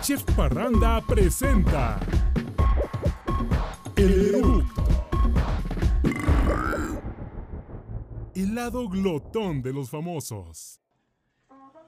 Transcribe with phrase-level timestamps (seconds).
[0.00, 1.98] Chef Parranda presenta
[3.96, 4.82] El Eructo.
[8.34, 10.80] El lado glotón de los famosos.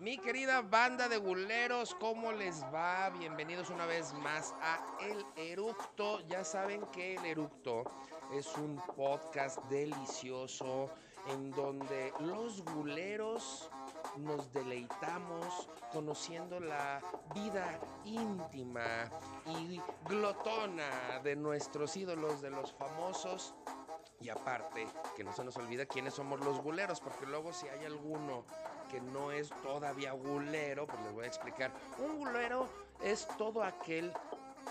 [0.01, 3.11] Mi querida banda de buleros, ¿cómo les va?
[3.11, 6.27] Bienvenidos una vez más a El Eructo.
[6.29, 7.85] Ya saben que El Eructo
[8.35, 10.91] es un podcast delicioso
[11.29, 13.71] en donde los buleros
[14.19, 17.01] nos deleitamos conociendo la
[17.35, 19.11] vida íntima
[19.47, 23.55] y glotona de nuestros ídolos, de los famosos.
[24.21, 27.87] Y aparte, que no se nos olvida quiénes somos los buleros, porque luego si hay
[27.87, 28.45] alguno
[28.91, 31.73] que no es todavía bulero, pues les voy a explicar.
[31.99, 32.69] Un bulero
[33.03, 34.13] es todo aquel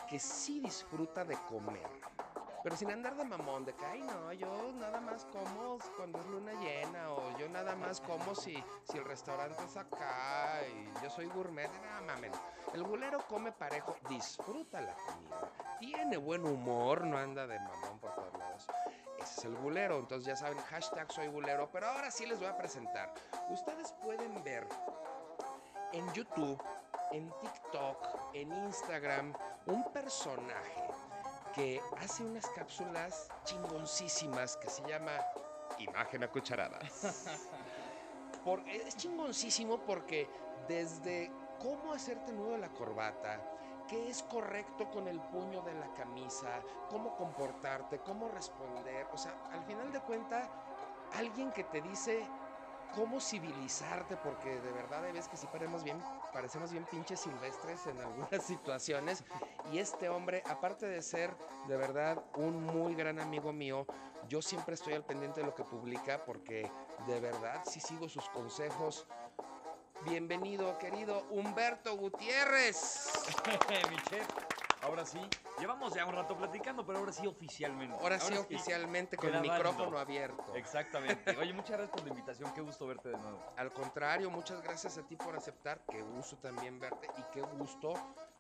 [0.08, 1.90] que sí disfruta de comer.
[2.64, 6.26] Pero sin andar de mamón, de que, ay, no, yo nada más como cuando es
[6.26, 11.10] luna llena, o yo nada más como si, si el restaurante es acá, y yo
[11.10, 12.32] soy gourmet, nada mames.
[12.74, 18.14] El bulero come parejo, disfruta la comida, tiene buen humor, no anda de mamón por
[18.16, 18.68] todos lados.
[19.18, 22.48] Ese es el bulero, entonces ya saben, hashtag soy bulero, pero ahora sí les voy
[22.48, 23.14] a presentar.
[23.50, 24.68] Ustedes pueden ver
[25.94, 26.62] en YouTube,
[27.12, 29.34] en TikTok, en Instagram,
[29.66, 30.90] un personaje
[31.54, 35.20] que hace unas cápsulas chingoncísimas que se llama
[35.78, 36.84] Imagen a Cucharadas.
[38.44, 40.30] Por- es chingoncísimo porque
[40.68, 43.42] desde cómo hacerte nudo la corbata,
[43.88, 49.36] qué es correcto con el puño de la camisa, cómo comportarte, cómo responder, o sea,
[49.52, 50.50] al final de cuentas,
[51.14, 52.30] alguien que te dice
[52.94, 56.02] cómo civilizarte, porque de verdad hay veces que sí parecemos bien,
[56.34, 59.24] parecemos bien pinches silvestres en algunas situaciones.
[59.72, 61.36] Y este hombre, aparte de ser
[61.68, 63.86] de verdad un muy gran amigo mío,
[64.28, 66.70] yo siempre estoy al pendiente de lo que publica porque
[67.08, 69.08] de verdad sí sigo sus consejos.
[70.06, 73.12] Bienvenido, querido Humberto Gutiérrez.
[73.90, 74.28] Mi chef,
[74.82, 75.20] ahora sí.
[75.60, 77.98] Llevamos ya un rato platicando, pero ahora sí oficialmente.
[78.02, 80.56] Ahora sí, oficialmente con el micrófono abierto.
[80.56, 81.36] Exactamente.
[81.38, 82.54] Oye, muchas gracias por la invitación.
[82.54, 83.44] Qué gusto verte de nuevo.
[83.58, 85.86] Al contrario, muchas gracias a ti por aceptar.
[85.90, 87.94] Qué gusto también verte y qué gusto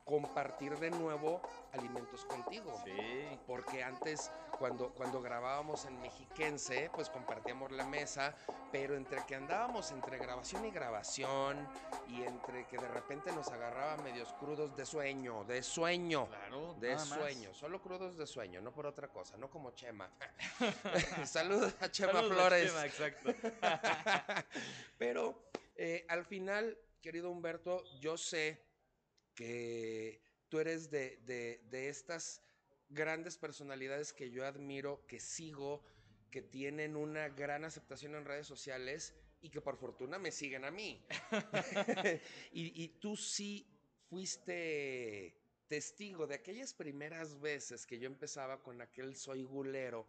[0.05, 1.41] compartir de nuevo
[1.73, 2.81] alimentos contigo.
[2.83, 3.39] Sí.
[3.45, 8.35] Porque antes, cuando, cuando grabábamos en Mexiquense, pues compartíamos la mesa,
[8.71, 11.67] pero entre que andábamos entre grabación y grabación,
[12.07, 16.27] y entre que de repente nos agarraba medios crudos de sueño, de sueño.
[16.27, 17.17] Claro, De nada más.
[17.19, 20.11] sueño, solo crudos de sueño, no por otra cosa, no como Chema.
[21.25, 22.67] Saludos a Chema Saludos a Flores.
[22.71, 23.33] Chema, exacto.
[24.97, 28.65] Pero eh, al final, querido Humberto, yo sé
[29.35, 32.41] que tú eres de, de- de estas
[32.89, 35.83] grandes personalidades que yo admiro, que sigo,
[36.31, 40.71] que tienen una gran aceptación en redes sociales y que por fortuna me siguen a
[40.71, 41.05] mí.
[42.51, 43.67] y, y tú sí
[44.09, 45.35] fuiste
[45.67, 50.07] testigo de aquellas primeras veces que yo empezaba con aquel soy gulero,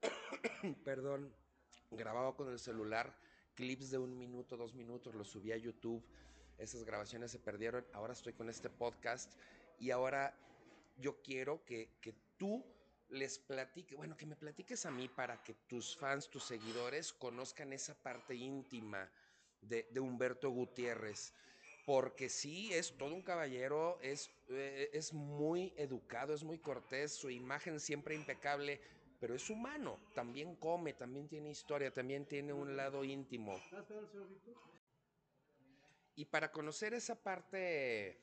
[0.84, 1.34] perdón,
[1.90, 3.18] grababa con el celular
[3.54, 6.04] clips de un minuto, dos minutos, los subí a YouTube.
[6.58, 7.84] Esas grabaciones se perdieron.
[7.92, 9.32] Ahora estoy con este podcast
[9.78, 10.38] y ahora
[10.96, 12.64] yo quiero que, que tú
[13.12, 17.72] les platiques, bueno, que me platiques a mí para que tus fans, tus seguidores conozcan
[17.72, 19.10] esa parte íntima
[19.60, 21.34] de, de Humberto Gutiérrez.
[21.84, 27.28] Porque sí, es todo un caballero, es, eh, es muy educado, es muy cortés, su
[27.28, 28.80] imagen siempre impecable,
[29.18, 33.60] pero es humano, también come, también tiene historia, también tiene un lado íntimo.
[36.14, 38.18] Y para conocer esa parte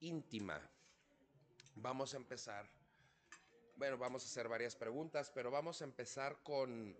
[0.00, 0.60] íntima,
[1.76, 2.68] vamos a empezar.
[3.76, 6.96] Bueno, vamos a hacer varias preguntas, pero vamos a empezar con...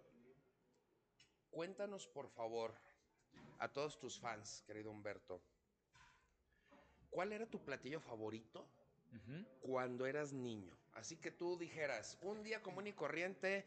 [1.51, 2.75] Cuéntanos, por favor,
[3.59, 5.41] a todos tus fans, querido Humberto,
[7.11, 8.67] ¿cuál era tu platillo favorito
[9.61, 10.77] cuando eras niño?
[10.95, 13.65] Así que tú dijeras, un día común y corriente,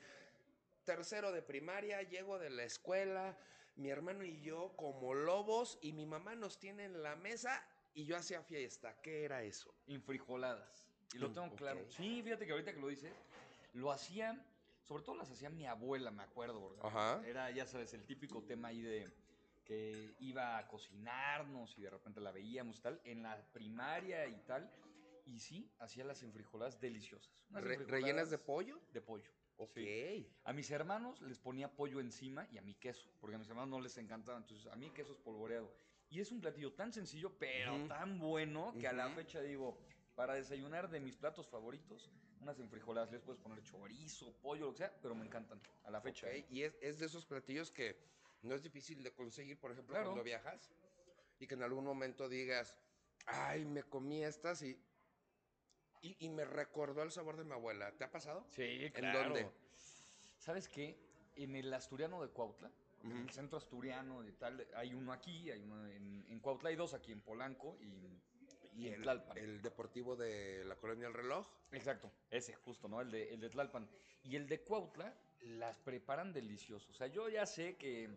[0.84, 3.38] tercero de primaria, llego de la escuela,
[3.78, 7.64] mi hermano y yo como lobos y mi mamá nos tiene en la mesa
[7.94, 9.00] y yo hacía fiesta.
[9.02, 9.74] ¿Qué era eso?
[9.88, 10.87] Infrijoladas.
[11.18, 11.86] Lo tengo claro.
[11.90, 13.14] Sí, fíjate que ahorita que lo dices,
[13.74, 14.40] lo hacía,
[14.84, 16.60] sobre todo las hacía mi abuela, me acuerdo.
[16.62, 17.22] porque Ajá.
[17.26, 19.08] Era, ya sabes, el típico tema ahí de
[19.66, 24.38] que iba a cocinarnos y de repente la veíamos y tal, en la primaria y
[24.46, 24.72] tal.
[25.26, 27.44] Y sí, hacía las enfrijoladas deliciosas.
[27.50, 28.80] Unas Re- enfrijoladas ¿Rellenas de pollo?
[28.94, 29.30] De pollo.
[29.58, 29.74] Ok.
[29.76, 30.32] Sí.
[30.46, 33.70] A mis hermanos les ponía pollo encima y a mi queso, porque a mis hermanos
[33.70, 35.74] no les encantaba, entonces a mí queso espolvoreado.
[36.10, 39.78] Y es un platillo tan sencillo, pero tan bueno, que a la fecha digo,
[40.18, 42.10] para desayunar de mis platos favoritos,
[42.42, 46.02] unas enfrijoladas, les puedes poner chorizo, pollo, lo que sea, pero me encantan, a la
[46.02, 46.28] fecha.
[46.32, 46.42] ¿eh?
[46.42, 47.96] Ok, Y es, es de esos platillos que
[48.42, 50.08] no es difícil de conseguir, por ejemplo, Claro.
[50.08, 50.72] cuando viajas
[51.40, 52.76] y que en algún momento digas,
[53.28, 54.82] Ay, me comí estas y,
[56.02, 57.92] y, y me recordó el sabor de mi abuela.
[57.92, 58.44] ¿Te ha pasado?
[58.50, 59.24] Sí, claro.
[59.36, 59.52] dónde?
[60.40, 60.98] ¿Sabes qué?
[61.36, 62.72] En el asturiano de Cuautla,
[63.04, 66.76] en el centro asturiano y tal, hay uno aquí, hay uno en, en Cuautla, hay
[66.76, 68.20] dos aquí en Polanco y,
[68.78, 69.38] y el, Tlalpan.
[69.38, 71.48] el deportivo de la colonia El Reloj.
[71.72, 73.02] Exacto, ese justo, ¿no?
[73.02, 73.90] El de, el de Tlalpan.
[74.24, 76.90] Y el de Cuautla las preparan delicioso.
[76.92, 78.10] O sea, yo ya sé que...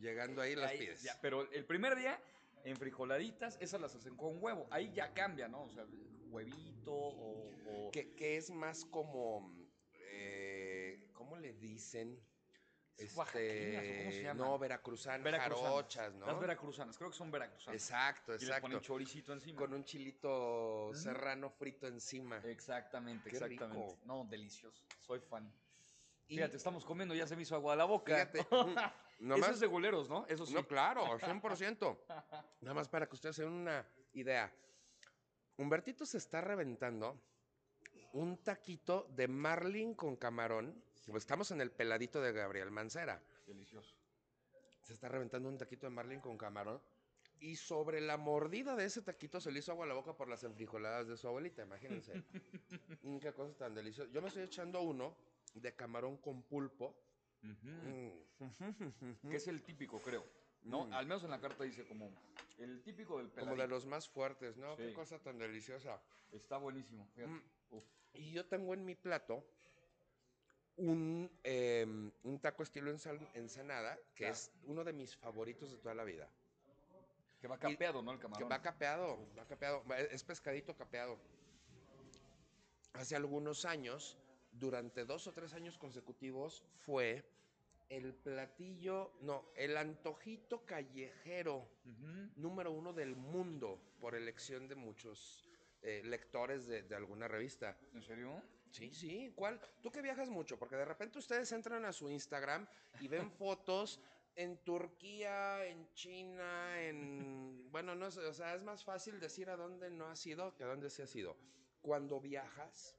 [0.00, 1.02] Llegando ahí las ahí- pides.
[1.04, 2.20] ya, pero el primer día,
[2.64, 4.66] en frijoladitas, esas las hacen con huevo.
[4.70, 5.62] Ahí ya cambia, ¿no?
[5.64, 5.86] O sea,
[6.30, 7.50] huevito o...
[7.86, 9.54] o- Que, que es más como.
[10.10, 12.18] eh, ¿Cómo le dicen?
[12.96, 14.36] Este, ¿Oaxaqueñas o cómo se llaman?
[14.46, 15.62] No, veracruzanas, Veracruzanas.
[15.72, 16.26] jarochas, ¿no?
[16.26, 17.80] Las veracruzanas, creo que son veracruzanas.
[17.82, 18.80] Exacto, Y les ponen exacto.
[18.80, 19.58] choricito encima.
[19.58, 22.38] Con un chilito serrano frito encima.
[22.44, 23.84] Exactamente, Qué exactamente.
[23.94, 23.98] rico.
[24.04, 24.84] No, delicioso.
[25.00, 25.52] Soy fan.
[26.28, 28.14] Y- Fíjate, estamos comiendo, ya se me hizo agua a la boca.
[28.14, 30.24] Fíjate, mm, Eso nomás, es de guleros, ¿no?
[30.28, 30.54] Eso sí.
[30.54, 31.98] no, claro, 100%.
[32.60, 34.52] Nada más para que ustedes se den una idea.
[35.56, 37.20] Humbertito se está reventando
[38.12, 40.80] un taquito de marlin con camarón.
[41.12, 43.22] Estamos en el peladito de Gabriel Mancera.
[43.46, 43.94] Delicioso.
[44.82, 46.80] Se está reventando un taquito de marlin con camarón.
[47.40, 50.28] Y sobre la mordida de ese taquito se le hizo agua a la boca por
[50.28, 52.12] las enfrijoladas de su abuelita, imagínense.
[53.02, 54.10] Mm, Qué cosa tan deliciosa.
[54.12, 55.14] Yo me estoy echando uno
[55.52, 56.96] de camarón con pulpo.
[57.42, 58.08] Mm.
[59.30, 60.24] Que es el típico, creo.
[60.62, 60.86] ¿no?
[60.86, 60.92] Mm.
[60.94, 62.10] Al menos en la carta dice como
[62.58, 63.74] el típico del Como de peladito.
[63.74, 64.74] los más fuertes, ¿no?
[64.76, 66.00] Qué cosa tan deliciosa.
[66.32, 67.32] Está buenísimo, fíjate.
[67.32, 67.42] Mm.
[68.14, 69.44] Y yo tengo en mi plato
[70.76, 74.34] un, em, un taco estilo ensal- ensanada, que Claro.
[74.34, 76.28] es uno de mis favoritos de toda la vida.
[77.40, 78.12] Que va capeado, ¿no?
[78.12, 78.48] El camarón.
[78.48, 81.18] Que va capeado, va capeado, es pescadito capeado.
[82.94, 84.16] Hace algunos años,
[84.52, 87.24] durante dos o tres años consecutivos, fue
[87.90, 91.68] el platillo, no, el antojito callejero
[92.36, 95.48] número uno del mundo por elección de muchos
[95.82, 97.76] eh, lectores de, de alguna revista.
[97.92, 98.42] ¿En serio?
[98.74, 99.60] Sí, sí, ¿cuál?
[99.80, 102.66] Tú que viajas mucho, porque de repente ustedes entran a su Instagram
[103.00, 104.00] y ven fotos
[104.34, 107.70] en Turquía, en China, en...
[107.70, 110.64] Bueno, no sé, o sea, es más fácil decir a dónde no has ido que
[110.64, 111.36] a dónde sí has ido.
[111.82, 112.96] Cuando viajas,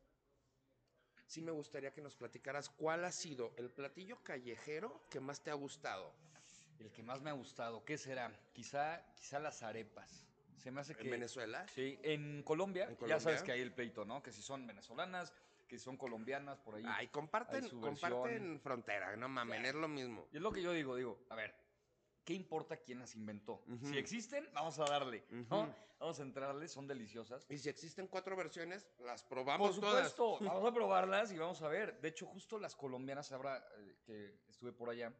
[1.25, 5.51] sí me gustaría que nos platicaras cuál ha sido el platillo callejero que más te
[5.51, 6.13] ha gustado.
[6.79, 8.31] El que más me ha gustado, ¿qué será?
[8.53, 10.25] Quizá, quizá las arepas.
[10.55, 11.03] Se me hace que...
[11.03, 11.67] ¿En Venezuela?
[11.67, 14.23] Sí, en Colombia, ¿En ya sabes que hay el pleito, ¿no?
[14.23, 15.33] Que si son venezolanas,
[15.67, 16.83] que son colombianas, por ahí.
[16.87, 19.67] Ay, comparten, comparten frontera, no mamen, Sí.
[19.69, 20.27] es lo mismo.
[20.31, 21.55] Y es lo que yo digo, digo, a ver,
[22.23, 23.63] ¿qué importa quién las inventó?
[23.83, 25.73] Si existen, vamos a darle, ¿no?
[25.99, 27.45] Vamos a entrarle, son deliciosas.
[27.49, 30.11] Y si existen cuatro versiones, las Por probamos todas.
[30.11, 31.99] supuesto, vamos a probarlas y vamos a ver.
[32.01, 35.13] De hecho, justo las colombianas, ahora eh, que estuve por allá,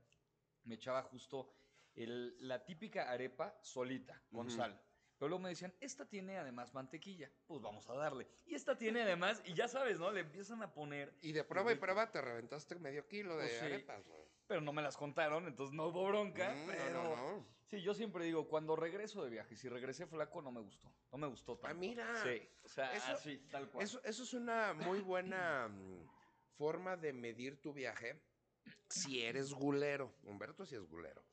[0.63, 1.49] me echaba justo
[1.95, 4.79] el- la típica arepa solita, con sal.
[5.17, 8.27] Pero luego me decían, esta tiene además mantequilla, pues vamos a darle.
[8.45, 10.11] Y esta tiene además, y ya sabes, ¿no?
[10.11, 13.59] Le empiezan a poner, Y de prueba y prueba te reventaste medio kilo de Pues
[13.59, 13.65] sí.
[13.65, 14.25] arepas, güey.
[14.47, 16.53] pero no me las contaron, entonces no hubo bronca.
[16.53, 17.47] Mm, pero no, no, no.
[17.65, 20.93] sí, yo siempre digo, cuando regreso de viaje, si regresé flaco, no me gustó.
[21.11, 21.75] No me gustó tanto.
[21.75, 22.23] Ah, mira.
[22.23, 23.83] Sí, o sea, Eso- así, tal cual.
[23.85, 26.07] Eso, eso es una muy buena mm,
[26.57, 28.21] forma de medir tu viaje
[28.89, 30.13] si eres gulero.
[30.23, 31.24] Humberto sí es gulero.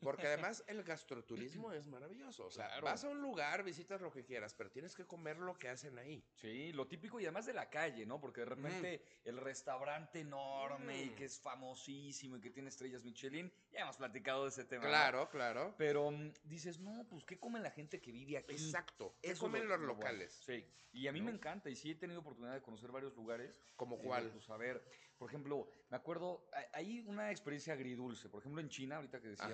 [0.00, 2.46] Porque además el gastroturismo es maravilloso.
[2.46, 2.84] O sea, Claro.
[2.84, 5.98] vas a un lugar, visitas lo que quieras, pero tienes que comer lo que hacen
[5.98, 6.22] ahí.
[6.34, 8.20] Sí, lo típico y además de la calle, ¿no?
[8.20, 11.14] Porque de repente el restaurante enorme y Mm.
[11.14, 14.84] que es famosísimo y que tiene estrellas Michelin, ya hemos platicado de ese tema.
[14.84, 14.88] ¿no?
[14.90, 15.74] Claro, claro.
[15.78, 18.52] Pero mm, dices, no, pues ¿qué come la gente que vive aquí?
[18.52, 19.16] Exacto.
[19.22, 20.00] ¿Qué Eso es comen lo- los lo bueno.
[20.00, 20.32] locales?
[20.44, 21.26] Sí, y a mí ¿No?
[21.26, 23.62] me encanta y sí he tenido oportunidad de conocer varios lugares.
[23.76, 24.30] ¿Como cuál?
[24.30, 24.84] Pues a ver,
[25.20, 28.30] por ejemplo, me acuerdo, hay- una experiencia agridulce.
[28.30, 29.46] Por ejemplo, en China, ahorita que decía,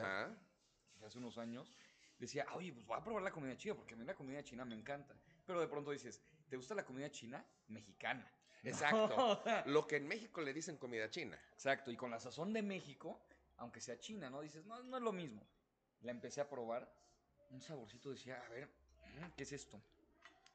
[1.04, 1.74] hace unos años,
[2.20, 4.64] decía, oye, pues voy a probar la comida china, porque a mí la comida china
[4.64, 5.16] me encanta.
[5.44, 7.44] Pero de pronto dices, ¿te gusta la comida china?
[7.66, 8.32] Mexicana.
[8.62, 9.42] Exacto.
[9.66, 11.36] Lo que en México le dicen comida china.
[11.54, 13.20] Exacto, y con la sazón de México,
[13.56, 14.42] aunque sea china, ¿no?
[14.42, 15.44] Dices, no, no es lo mismo.
[16.02, 16.88] La empecé a probar,
[17.50, 18.68] un saborcito decía, a ver,
[19.36, 19.82] ¿qué es esto?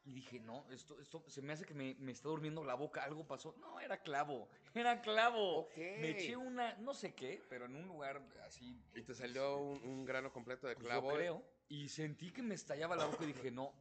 [0.04, 3.04] Y dije, no, esto, esto se me hace que me, me está durmiendo la boca,
[3.04, 3.56] algo pasó.
[3.60, 5.68] No, era clavo, era clavo.
[5.78, 9.84] Me eché una, no sé qué, pero en un lugar así, Y te salió un,
[9.84, 11.12] un grano completo de pues, clavo.
[11.12, 13.74] yo creo, y sentí que me estallaba la boca y dije, no,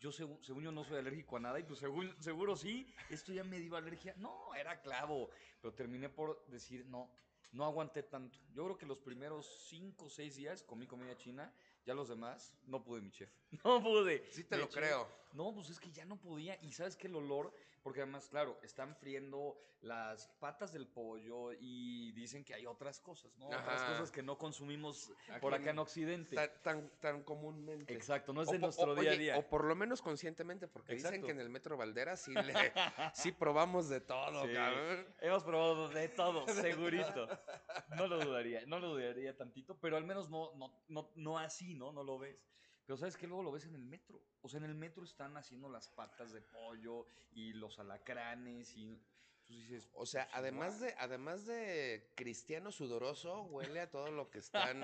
[0.00, 3.32] yo según, según yo no soy alérgico a nada, y pues según, seguro sí, esto
[3.32, 4.14] ya me dio alergia.
[4.16, 5.28] No, era clavo,
[5.60, 7.10] pero terminé por decir, no,
[7.52, 8.38] no aguanté tanto.
[8.54, 11.52] Yo creo que los primeros cinco o seis días comí comida china,
[11.84, 13.30] ya los demás no pude, mi chef.
[13.64, 14.26] No pude.
[14.32, 15.08] Sí te Me lo eché- creo.
[15.36, 16.58] No, pues es que ya no podía.
[16.62, 17.52] Y sabes que el olor,
[17.82, 23.36] porque además, claro, están friendo las patas del pollo y dicen que hay otras cosas,
[23.36, 23.46] ¿no?
[23.48, 26.34] Otras cosas que no consumimos Aquí por acá en en- Occidente.
[26.34, 27.92] Tan, tan, tan comúnmente.
[27.92, 29.36] Exacto, no es de nuestro o- día a día.
[29.38, 32.54] O por lo menos conscientemente, porque dicen que en el Metro Valdera sí, le,
[33.14, 34.54] sí probamos de todo, Sí.
[34.54, 35.06] cabrón.
[35.20, 37.28] Hemos probado de todo, segurito.
[37.94, 41.74] No lo dudaría, no lo dudaría tantito, pero al menos no, no, no, no así,
[41.74, 41.92] ¿no?
[41.92, 42.42] No lo ves.
[42.86, 44.22] Pero sabes que luego lo ves en el metro.
[44.42, 49.02] O sea, en el metro están haciendo las patas de pollo y los alacranes y
[49.48, 54.38] dices, O sea, pues, además de, además de cristiano sudoroso, huele a todo lo que
[54.38, 54.80] están.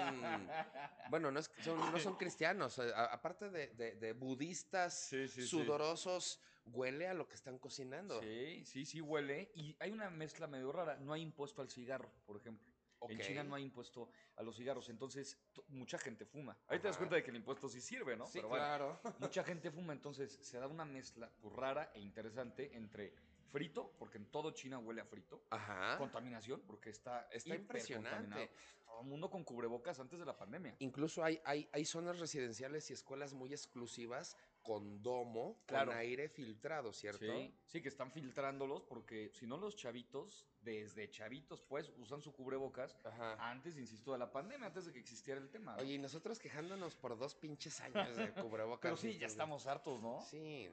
[1.11, 2.79] Bueno, no, es, son, no son cristianos.
[2.81, 5.47] a- aparte de, de- de budistas Sí, sí, sí.
[5.49, 8.21] sudorosos, huele a lo que están cocinando.
[8.21, 9.53] Sí, sí, sí huele.
[9.55, 10.97] Y hay una mezcla medio rara.
[10.97, 12.72] No hay impuesto al cigarro, por ejemplo.
[13.09, 13.23] En Ok.
[13.27, 16.57] China no hay impuesto a los cigarros, entonces mucha gente fuma.
[16.69, 18.27] Ahí te das cuenta de que el impuesto sí sirve, ¿no?
[18.27, 19.01] Sí, Pero bueno, claro.
[19.19, 23.15] mucha gente fuma, entonces se da una mezcla pues, rara e interesante entre
[23.51, 25.99] frito, porque en todo China huele a frito, Ajá.
[25.99, 28.51] contaminación, porque está, Está impresionante.
[28.87, 30.77] Todo el mundo con cubrebocas antes de la pandemia.
[30.79, 35.91] Incluso hay, hay, hay zonas residenciales y escuelas muy exclusivas con domo, Claro.
[35.91, 37.19] con aire filtrado, ¿cierto?
[37.19, 42.33] Sí, sí, que están filtrándolos porque si no los chavitos, desde chavitos pues, usan su
[42.33, 43.51] cubrebocas Ajá.
[43.51, 45.75] antes, insisto, de la pandemia, antes de que existiera el tema.
[45.75, 45.83] ¿no?
[45.83, 48.81] Oye, y nosotros quejándonos por dos pinches años de cubrebocas.
[48.83, 50.21] Pero sí, ya estamos hartos, ¿no?
[50.21, 50.71] Sí.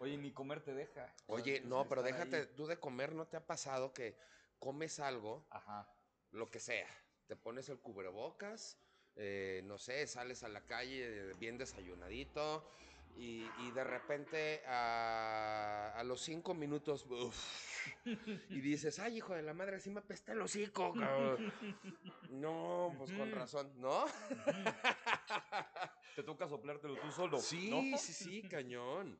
[0.00, 1.14] Oye, ni comer te deja.
[1.26, 4.16] O sea, Oye, no, pero déjate, ahí- tú de comer, ¿no te ha pasado que
[4.58, 5.88] comes algo, Ajá.
[6.32, 6.88] lo que sea,
[7.26, 8.78] te pones el cubrebocas,
[9.16, 12.70] eh, no sé, sales a la calle bien desayunadito
[13.18, 17.36] y, y de repente a, a los cinco minutos, uf,
[18.50, 21.52] y dices, ay, hijo de la madre, sí me apesta el hocico, cabrón".
[22.30, 24.04] No, pues con razón, ¿no?
[26.14, 27.38] Te toca soplártelo tú solo.
[27.38, 27.98] Sí, ¿no?
[27.98, 29.18] sí, sí, cañón.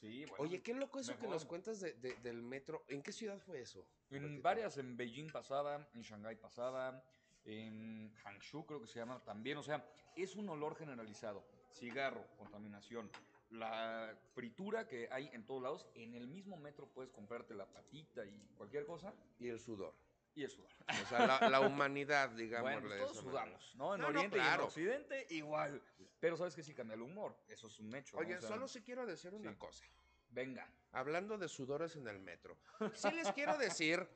[0.00, 0.44] Sí, bueno.
[0.44, 2.84] Oye, qué loco eso que nos cuentas de- de- del metro.
[2.88, 3.86] ¿En qué ciudad fue eso?
[4.10, 7.02] En varias, en Beijing pasaba, en Shanghái pasaba,
[7.44, 9.58] en Hangzhou creo que se llama también.
[9.58, 9.84] O sea,
[10.16, 11.44] es un olor generalizado.
[11.72, 13.10] Cigarro, contaminación.
[13.50, 15.86] La fritura que hay en todos lados.
[15.94, 19.12] En el mismo metro puedes comprarte la patita y cualquier cosa.
[19.38, 19.92] Y el sudor.
[20.34, 20.70] Y el sudor.
[20.88, 22.70] O sea, la, la humanidad, digamos.
[22.70, 23.94] Bueno, todos sudamos, ¿no?
[23.94, 24.60] En No, no, Oriente y en.
[24.60, 25.82] Occidente igual.
[26.20, 27.36] Pero sabes que sí cambia el humor.
[27.48, 28.16] Eso es un hecho.
[28.16, 28.22] ¿no?
[28.22, 29.56] Oye, O sea, solo sí quiero decir una sí.
[29.58, 29.84] cosa.
[30.30, 30.70] Venga.
[30.92, 32.56] Hablando de sudores en el metro.
[32.94, 34.06] Sí les quiero decir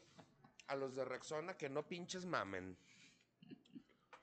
[0.68, 2.76] a los de Rexona que no pinches mamen.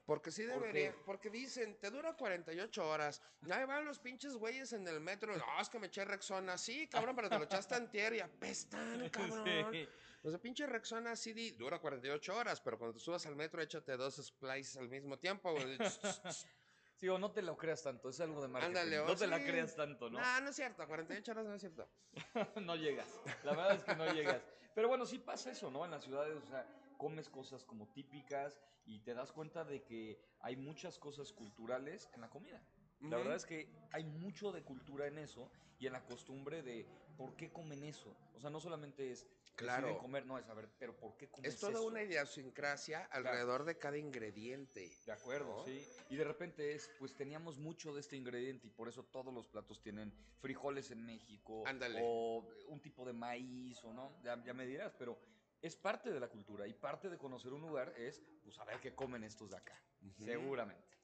[0.06, 0.98] Porque sí ¿Por debería, qué?
[1.06, 3.22] porque dicen, te dura 48 horas.
[3.50, 5.36] Ahí van los pinches güeyes en el metro.
[5.38, 6.58] No, es que me eché Rexona.
[6.58, 9.72] Sí, cabrón, pero te lo echaste antier y apestan, cabrón.
[9.72, 9.88] Sí.
[10.24, 13.96] O sea, pinche Rexona sí dura 48 horas, pero cuando te subas al metro, échate
[13.98, 15.52] dos splices al mismo tiempo.
[15.52, 15.78] güey.
[17.02, 18.78] Sí, o no te lo creas tanto, es algo de marketing.
[18.78, 20.20] Ándale, no te la creas tanto, ¿no?
[20.20, 21.90] No, no es cierto, 48 horas no es cierto.
[22.62, 23.08] no llegas.
[23.44, 24.40] La verdad es que no llegas.
[24.76, 25.84] Pero bueno, sí pasa eso, ¿no?
[25.84, 26.64] En las ciudades, o sea,
[27.02, 32.22] comes cosas como típicas y te das cuenta de que hay muchas cosas culturales en
[32.22, 32.62] la comida.
[33.02, 36.86] La verdad es que hay mucho de cultura en eso y en la costumbre de
[37.18, 38.16] por qué comen eso.
[38.36, 39.88] O sea, no solamente es Claro.
[39.88, 41.84] deciden comer, no es saber, pero por qué comes Es toda eso?
[41.86, 44.92] una idiosincrasia alrededor de cada ingrediente.
[45.06, 45.66] De acuerdo, ¿no?
[45.66, 45.84] sí.
[46.10, 49.48] Y de repente es, pues teníamos mucho de este ingrediente y por eso todos los
[49.48, 51.64] platos tienen frijoles en México.
[51.66, 52.00] Ándale.
[52.04, 55.20] O un tipo de maíz, o no, ya, ya me dirás, pero
[55.62, 58.94] es parte de la cultura y parte de conocer un lugar es, pues, saber qué
[58.96, 59.80] comen estos de acá.
[60.18, 60.98] Seguramente.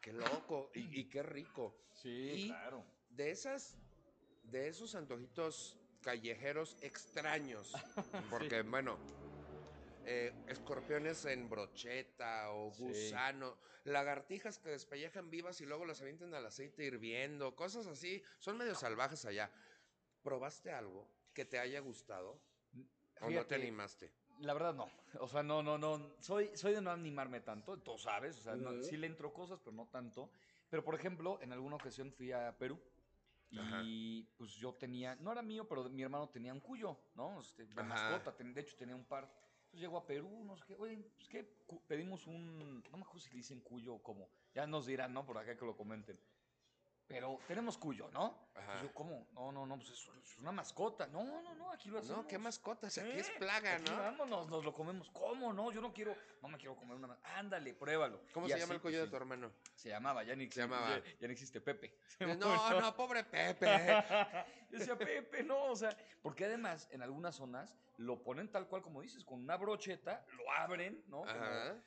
[0.00, 1.76] Qué loco y, y qué rico.
[1.92, 2.84] Sí, Y- claro.
[3.10, 3.76] De esas,
[4.44, 7.72] de esos antojitos callejeros extraños,
[8.30, 8.98] porque bueno,
[10.04, 12.82] eh, escorpiones en brocheta o Sí.
[12.84, 18.56] gusano, lagartijas que despellejan vivas y luego las avientan al aceite hirviendo, cosas así, son
[18.56, 19.50] medio salvajes allá.
[20.22, 22.40] ¿Probaste algo que te haya gustado
[23.22, 24.10] o no te animaste?
[24.40, 24.88] La verdad no.
[25.20, 26.14] O sea, no, no, no.
[26.20, 28.38] Soy, soy de no animarme tanto, tú sabes.
[28.38, 28.82] O sea, no- Ujú.
[28.84, 30.30] sí le entro cosas, pero no tanto.
[30.70, 32.80] Pero, por ejemplo, en alguna ocasión fui a Perú
[33.50, 37.40] y pues yo tenía, no era mío, pero mi hermano tenía un cuyo, ¿no?
[37.40, 37.84] Este, de Ajá.
[37.84, 39.24] mascota, ten- de hecho tenía un par.
[39.24, 41.44] Entonces llego a Perú, no sé qué, oye, pues qué,
[41.86, 45.26] pedimos un, no me acuerdo si dicen cuyo o cómo, ya nos dirán, ¿no?
[45.26, 46.18] Por acá que lo comenten.
[47.10, 48.38] Pero tenemos cuyo, ¿no?
[48.54, 48.60] Ajá.
[48.60, 49.26] Entonces yo, ¿cómo?
[49.32, 51.08] No, no, no, pues es, es una mascota.
[51.08, 52.18] No, no, no, aquí lo hacemos.
[52.18, 53.96] No, qué mascotas, aquí es plaga, aquí ¿no?
[53.96, 55.10] Vámonos, nos lo comemos.
[55.10, 55.72] ¿Cómo no?
[55.72, 57.18] Yo no quiero, no me quiero comer una más.
[57.24, 58.22] Ándale, pruébalo.
[58.32, 59.50] ¿Cómo Y se así, llama el pues, cuello de tu hermano?
[59.74, 60.98] Se llamaba, ya ni existe, llamaba.
[60.98, 61.98] Ya, ya no existe Pepe.
[62.38, 63.66] No, no, pobre Pepe.
[64.70, 65.90] Yo decía, Pepe, no, o sea,
[66.22, 70.48] porque además en algunas zonas lo ponen tal cual como dices, con una brocheta, lo
[70.52, 71.24] abren, ¿no?
[71.24, 71.70] Ajá.
[71.70, 71.82] como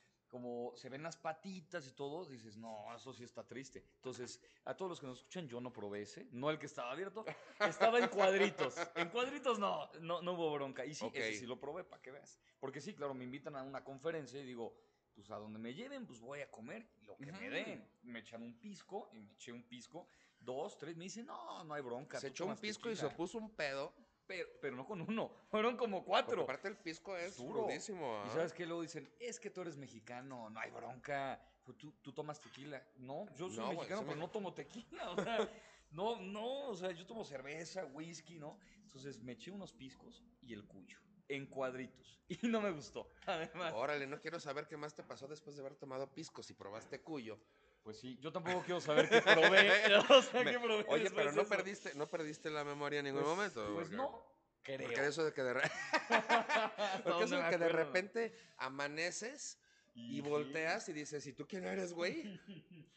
[0.76, 3.86] se ven las patitas y todo, dices, no, eso sí está triste.
[3.98, 6.92] Entonces, a todos los que nos escuchan, yo no probé ese, no el que estaba
[6.92, 7.24] abierto,
[7.60, 8.76] estaba en cuadritos.
[8.96, 10.86] En cuadritos no, no, no hubo bronca.
[10.86, 11.16] Y sí, Ok.
[11.16, 12.40] ese sí lo probé, para que veas.
[12.60, 14.76] Porque sí, claro, me invitan a una conferencia y digo,
[15.14, 17.54] pues a donde me lleven, pues voy a comer lo que me Ujú.
[17.54, 17.88] den.
[18.02, 20.08] Me echan un pisco y me eché un pisco,
[20.40, 22.20] dos, tres, me dicen, no, no hay bronca.
[22.20, 23.16] Se echó un pisco y se tequila".
[23.18, 23.94] puso un pedo.
[24.26, 26.44] Pero, pero no con uno, fueron como cuatro.
[26.44, 27.64] aparte el pisco es Duro.
[27.64, 28.24] durísimo.
[28.26, 28.32] Y ¿ah?
[28.34, 32.40] sabes qué luego dicen, es que tú eres mexicano, no hay bronca, tú, tú tomas
[32.40, 32.82] tequila.
[32.98, 35.12] No, yo soy No, mexicano, pero no tomo tequila.
[35.12, 35.50] O sea,
[35.92, 38.58] no, no, o sea, yo tomo cerveza, whisky, ¿no?
[38.84, 42.20] Entonces me eché unos piscos y el cuyo, en cuadritos.
[42.30, 43.74] Y no me gustó, además.
[43.76, 47.02] Órale, no quiero saber qué más te pasó después de haber tomado pisco si probaste
[47.02, 47.38] cuyo.
[47.84, 49.70] Pues sí, yo tampoco quiero saber qué probé.
[50.10, 51.50] o sea, qué probé Oye, pero de no eso.
[51.50, 53.74] perdiste, no perdiste la memoria en ningún Pues- momento.
[53.74, 54.26] Pues porque- no,
[54.62, 54.88] creo.
[54.88, 55.72] Porque eso de que de, re-
[57.04, 59.60] porque eso de que de repente amaneces
[59.96, 60.22] y sí.
[60.22, 62.40] volteas y dices, ¿y tú quién eres, güey?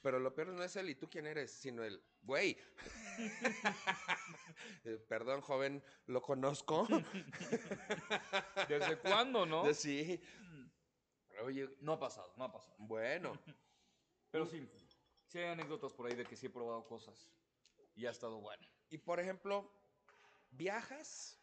[0.01, 1.51] Pero lo peor no es el ¿y tú quién eres?
[1.51, 2.57] Sino el güey.
[4.85, 6.87] Eh, Perdón, joven, lo conozco.
[8.69, 9.73] ¿Desde cuándo, no?
[9.75, 10.21] Sí.
[11.43, 12.75] Oye, No ha pasado, no ha pasado.
[12.79, 13.39] bueno.
[14.37, 14.69] Pero sí,
[15.29, 17.27] sí hay anécdotas por ahí de que sí he probado cosas
[17.95, 18.69] y ha estado bueno.
[18.91, 19.73] Y por ejemplo,
[20.51, 21.41] viajas.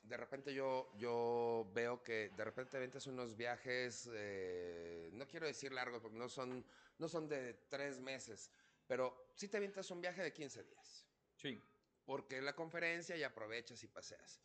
[0.00, 5.70] De repente yo, yo veo que de repente ventas unos viajes, eh, no quiero decir
[5.70, 6.64] largos porque no son,
[6.96, 8.50] no son de tres meses,
[8.86, 11.06] pero sí te avientas un viaje de 15 días.
[11.36, 11.62] Sí.
[12.06, 14.40] Porque la conferencia y aprovechas y paseas.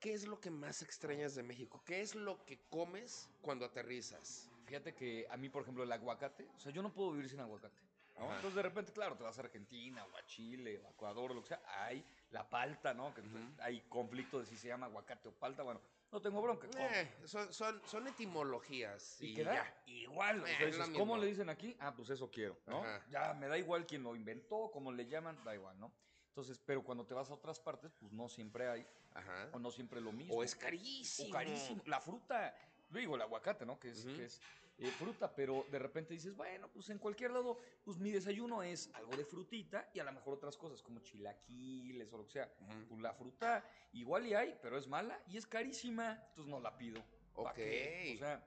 [0.00, 1.80] ¿Qué es lo que más extrañas de México?
[1.86, 4.50] ¿Qué es lo que comes cuando aterrizas?
[4.66, 7.40] Fíjate que a mí, por ejemplo, el aguacate, o sea, yo no puedo vivir sin
[7.40, 7.80] aguacate.
[8.16, 11.34] Entonces, de repente, claro, te vas a Argentina o a Chile o a Ecuador o
[11.34, 13.12] lo que sea, hay la palta, ¿no?
[13.12, 13.22] Que
[13.60, 15.64] hay conflicto de si se llama aguacate o palta.
[15.64, 15.80] Bueno,
[16.12, 16.68] no tengo bronca.
[16.78, 19.20] Eh, son, son, son etimologías.
[19.20, 19.82] Y Y, queda ya.
[19.86, 20.42] igual.
[20.42, 21.76] O Eh, sea, lo dices, ¿cómo le dicen aquí?
[21.80, 22.84] Ah, pues eso quiero, ¿no?
[22.84, 23.04] Ajá.
[23.10, 25.92] Ya me da igual quién lo inventó, cómo le llaman, da igual, ¿no?
[26.28, 29.48] Entonces, pero cuando te vas a otras partes, pues no siempre hay, Ajá.
[29.52, 30.34] o no siempre lo mismo.
[30.34, 31.28] O es carísimo.
[31.28, 31.82] O carísimo.
[31.86, 32.56] La fruta,
[32.98, 33.78] digo, el aguacate, ¿no?
[33.78, 34.16] Que es, Ujú.
[34.16, 34.40] que es
[34.78, 38.90] eh, fruta, pero de repente dices, bueno, pues en cualquier lado, pues mi desayuno es
[38.94, 42.52] algo de frutita y a lo mejor otras cosas como chilaquiles o lo que sea.
[42.88, 46.76] Pues la fruta igual y hay, pero es mala y es carísima, entonces no la
[46.76, 47.00] pido.
[47.34, 47.50] Ok.
[47.50, 48.46] O sea,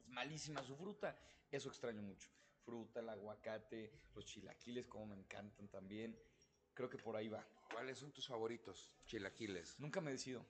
[0.00, 1.16] es malísima su fruta.
[1.50, 2.28] Eso extraño mucho.
[2.64, 6.18] Fruta, el aguacate, los chilaquiles, como me encantan también.
[6.74, 7.46] Creo que por ahí va.
[7.72, 8.90] ¿Cuáles son tus favoritos?
[9.06, 9.78] Chilaquiles.
[9.80, 10.44] Nunca me decido.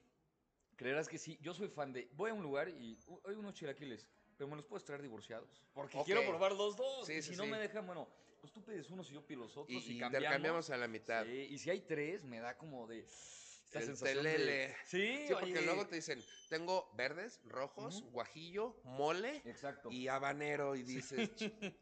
[0.77, 1.37] Creerás que sí.
[1.41, 2.07] Yo soy fan de.
[2.13, 5.61] Voy a un lugar y "Uh, hay unos chilaquiles, pero me los puedes traer divorciados.
[5.73, 6.05] Porque Ok.
[6.05, 7.05] quiero probar los dos.
[7.05, 7.49] Sí, y sí, si no sí.
[7.49, 8.07] me dejan, bueno,
[8.39, 9.69] pues tú pides unos y yo pido los otros.
[9.69, 10.13] Y, Y, y cambiamos.
[10.25, 11.25] intercambiamos a la mitad.
[11.25, 12.99] Sí, y si hay tres, me da como de.
[12.99, 14.75] Esta El sensación de- telele.
[14.85, 15.61] Sí, Sí, porque oye.
[15.63, 19.89] luego te dicen, tengo verdes, rojos, guajillo, mole Exacto.
[19.91, 20.75] y habanero.
[20.77, 21.75] Y dices, "Ch-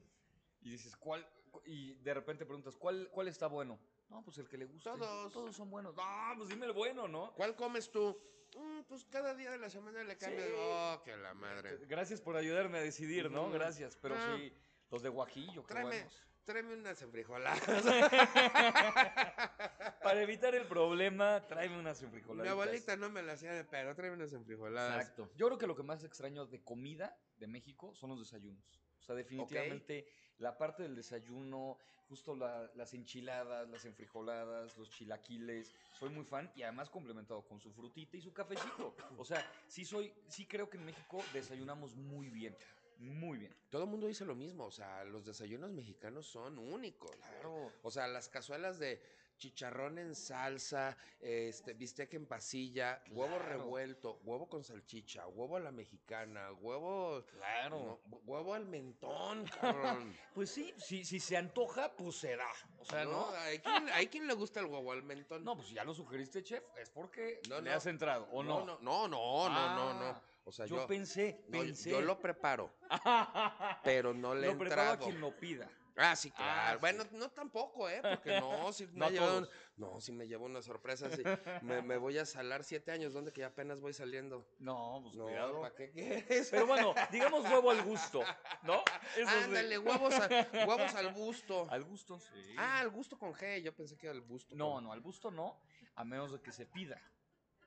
[0.61, 1.29] Y dices, ¿cuál?
[1.51, 3.77] cu- Y de repente preguntas, ¿cuál, cuál está bueno?
[4.09, 4.95] No, pues el que le gusta.
[4.97, 5.31] Todos.
[5.33, 5.95] Todos son buenos.
[5.95, 7.33] No, pues dime el bueno, ¿no?
[7.35, 8.19] ¿cuál comes tú?
[8.55, 10.47] "Mm, pues cada día de la semana le cambias.
[10.47, 10.53] Sí.
[10.57, 11.77] Oh, que la madre.
[11.87, 13.51] Gracias por ayudarme a decidir, ¿no?
[13.51, 13.97] Gracias.
[14.01, 14.37] Pero Ah.
[14.37, 14.53] sí,
[14.91, 16.23] los de guajillo, qué Tráeme, buenos.
[16.45, 17.59] tráeme unas enfrijoladas.
[20.03, 22.51] Para evitar el problema, tráeme unas Mi enfrijoladitas.
[22.51, 24.99] abuelita no me la hacía de pedo, tráeme unas enfrijoladas.
[25.01, 25.31] Exacto.
[25.35, 28.63] Yo creo que lo que más extraño de comida de México son los desayunos.
[28.99, 30.07] O sea, definitivamente
[30.39, 31.77] la parte del desayuno,
[32.09, 37.59] justo la- las enchiladas, las enfrijoladas, los chilaquiles, soy muy fan y además complementado con
[37.59, 38.95] su frutita y su cafecito.
[39.17, 42.55] O sea, sí soy, sí creo que en México desayunamos muy bien,
[42.99, 43.55] muy bien.
[43.69, 47.11] Todo el mundo dice lo mismo, o sea, los desayunos mexicanos son únicos.
[47.15, 47.71] Claro.
[47.83, 49.01] O sea, las cazuelas de
[49.37, 55.73] chicharrón en salsa, este, bistec en pasilla, huevo revuelto, huevo con salchicha, huevo a la
[55.73, 57.99] mexicana, huevo, Claro.
[58.07, 60.15] no, hu- huevo al mentón, cabrón.
[60.33, 62.47] Pues sí, si, si se antoja, pues se da.
[62.79, 63.29] O sea, ¿no?
[63.31, 65.43] ¿Hay quien, hay quien le gusta el huevo al mentón?
[65.43, 67.75] No, pues ya lo sugeriste, chef, es porque No, le no.
[67.75, 68.65] has entrado, ¿o no?
[68.65, 70.34] no, no, no, no, no, no.
[70.47, 71.89] O sea, yo, yo, pensé, no, pensé.
[71.89, 72.71] yo lo preparo,
[73.83, 75.69] pero no le he lo preparo a quien lo pida.
[75.97, 76.75] Ah, sí, claro.
[76.75, 77.09] Ah, bueno, sí.
[77.13, 78.01] no tampoco, ¿eh?
[78.01, 79.49] Porque no, si me No llevan, todos.
[79.77, 81.23] no, si me llevo una sorpresa, sí.
[81.61, 84.45] Me, me voy a salar siete años, donde que ya apenas voy saliendo.
[84.59, 85.61] No, pues No, cuidado.
[85.61, 86.49] ¿para qué quieres?
[86.51, 88.23] Pero bueno, digamos huevo al gusto,
[88.63, 88.83] ¿no?
[89.15, 89.43] Eso sí.
[89.45, 91.65] Ándale, huevos, a- huevos al busto.
[91.71, 92.55] Al gusto, sí.
[92.57, 94.53] Ah, al gusto con G, yo pensé que era al busto.
[94.53, 95.59] no, con- no, al gusto no,
[95.95, 97.01] a menos de que se pida.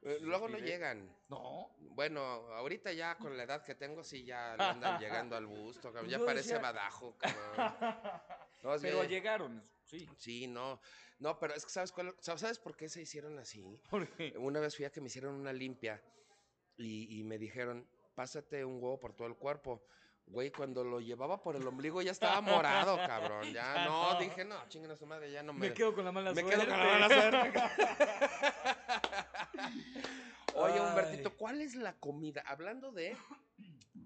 [0.03, 1.13] Eh, luego no llegan.
[1.29, 5.47] No, Bueno, ahorita ya con la edad que tengo, sí ya le andan llegando al
[5.47, 6.05] busto, cabrón.
[6.07, 7.75] Pues Ya parece decía- badajo, cabrón.
[8.63, 10.09] No, es pero bien- llegaron, sí.
[10.17, 10.81] Sí, no.
[11.19, 12.15] No, pero es que ¿sabes cuál?
[12.21, 13.65] ¿Sabes por qué se hicieron así?
[14.37, 16.01] Una vez fui a que me hicieron una limpia
[16.77, 17.85] y, y me dijeron,
[18.15, 19.83] pásate un huevo por todo el cuerpo.
[20.27, 23.51] Güey, cuando lo llevaba por el ombligo ya estaba morado, cabrón.
[23.53, 25.69] Ya no, dije, no, chinguen a su madre, ya no me.
[25.71, 26.61] Me quedo con la mala me suerte.
[26.65, 27.53] quedo con la mala suerte.
[30.55, 30.81] Oye.
[30.81, 32.43] Humbertito, ¿cuál es la comida?
[32.47, 33.17] Hablando de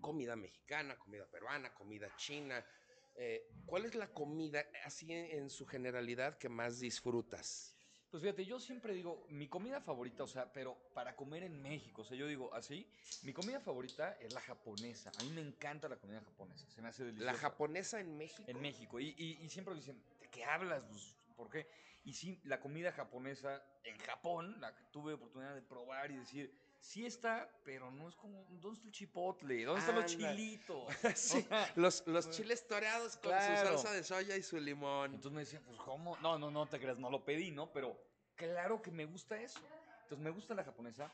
[0.00, 2.64] comida mexicana, comida peruana, comida china,
[3.16, 7.76] eh, ¿cuál es la comida así en, en su generalidad que más disfrutas?
[8.10, 12.02] Pues fíjate, yo siempre digo, mi comida favorita, o sea, pero para comer en México,
[12.02, 12.86] o sea, yo digo así,
[13.22, 15.14] mi comida favorita es la japonesa.
[15.16, 17.32] A mí me encanta la comida japonesa, se me hace deliciosa.
[17.32, 18.44] La japonesa en México.
[18.50, 19.00] En México.
[19.00, 20.84] Y, y- y siempre dicen, ¿de qué hablas?
[20.90, 21.66] Pues, ¿Por qué?
[22.04, 26.52] Y sí, la comida japonesa en Japón, la que tuve oportunidad de probar y decir,
[26.80, 29.64] sí está, pero no es como, ¿dónde está el chipotle?
[29.64, 30.30] ¿Dónde están los Anda.
[30.34, 30.84] chilitos?
[31.16, 33.56] Sí, los, los chiles toreados con Claro.
[33.78, 35.14] su salsa de soya y su limón.
[35.14, 36.16] Entonces me decían, pues, ¿cómo?
[36.18, 37.72] No, no, no te creas, no lo pedí, ¿no?
[37.72, 37.96] Pero
[38.34, 39.60] claro que me gusta eso.
[40.02, 41.12] Entonces me gusta la japonesa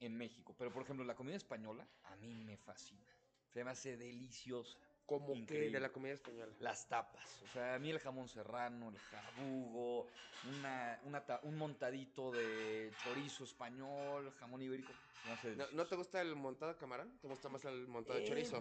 [0.00, 0.54] en México.
[0.58, 3.14] Pero, por ejemplo, la comida española a mí me fascina.
[3.48, 4.78] Se me hace deliciosa.
[5.10, 6.52] Como que de la comida española.
[6.60, 7.42] Las tapas.
[7.42, 10.06] O sea, a mí el jamón serrano, el jabugo,
[10.48, 14.92] una, una ta- un montadito de chorizo español, jamón ibérico.
[15.26, 15.72] ¿No, delicioso.
[15.74, 17.18] no te gusta el montado camarón?
[17.20, 18.58] ¿Te gusta más el montado de Eh, chorizo?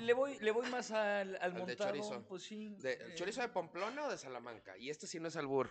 [0.00, 1.90] le, voy, le voy más al, al Al de montado.
[1.90, 2.24] chorizo.
[2.28, 2.74] Pues sí.
[2.80, 4.76] ¿De, eh, ¿Chorizo de Pamplona o de Salamanca?
[4.76, 5.70] Y este sí no es albur.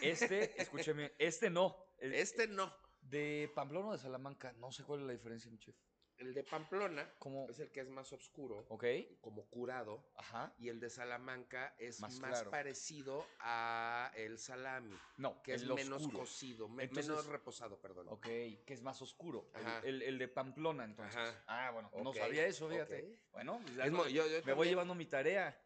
[0.00, 1.76] Este, escúcheme, este no.
[1.98, 2.74] Este no.
[3.02, 5.76] De Pamplona o de Salamanca, no sé cuál es la diferencia, mi chef.
[6.18, 7.08] El de Pamplona
[7.48, 8.66] es el que es más oscuro,
[9.20, 10.04] como curado.
[10.16, 10.52] ajá.
[10.58, 12.50] Y el de Salamanca es Más más, claro.
[12.50, 16.18] parecido a el salami, No, que es menos oscuro.
[16.20, 18.08] cocido, me- Entonces- menos reposado, perdón.
[18.08, 19.48] Ok, que es más oscuro.
[19.54, 19.80] el- Ajá.
[19.84, 21.14] El, el de Pamplona, entonces.
[21.16, 21.44] Ajá.
[21.46, 23.18] Ah, bueno, no Ok, sabía eso, fíjate.
[23.32, 25.56] Bueno, pues Es no- yo- yo me voy llevando mi tarea.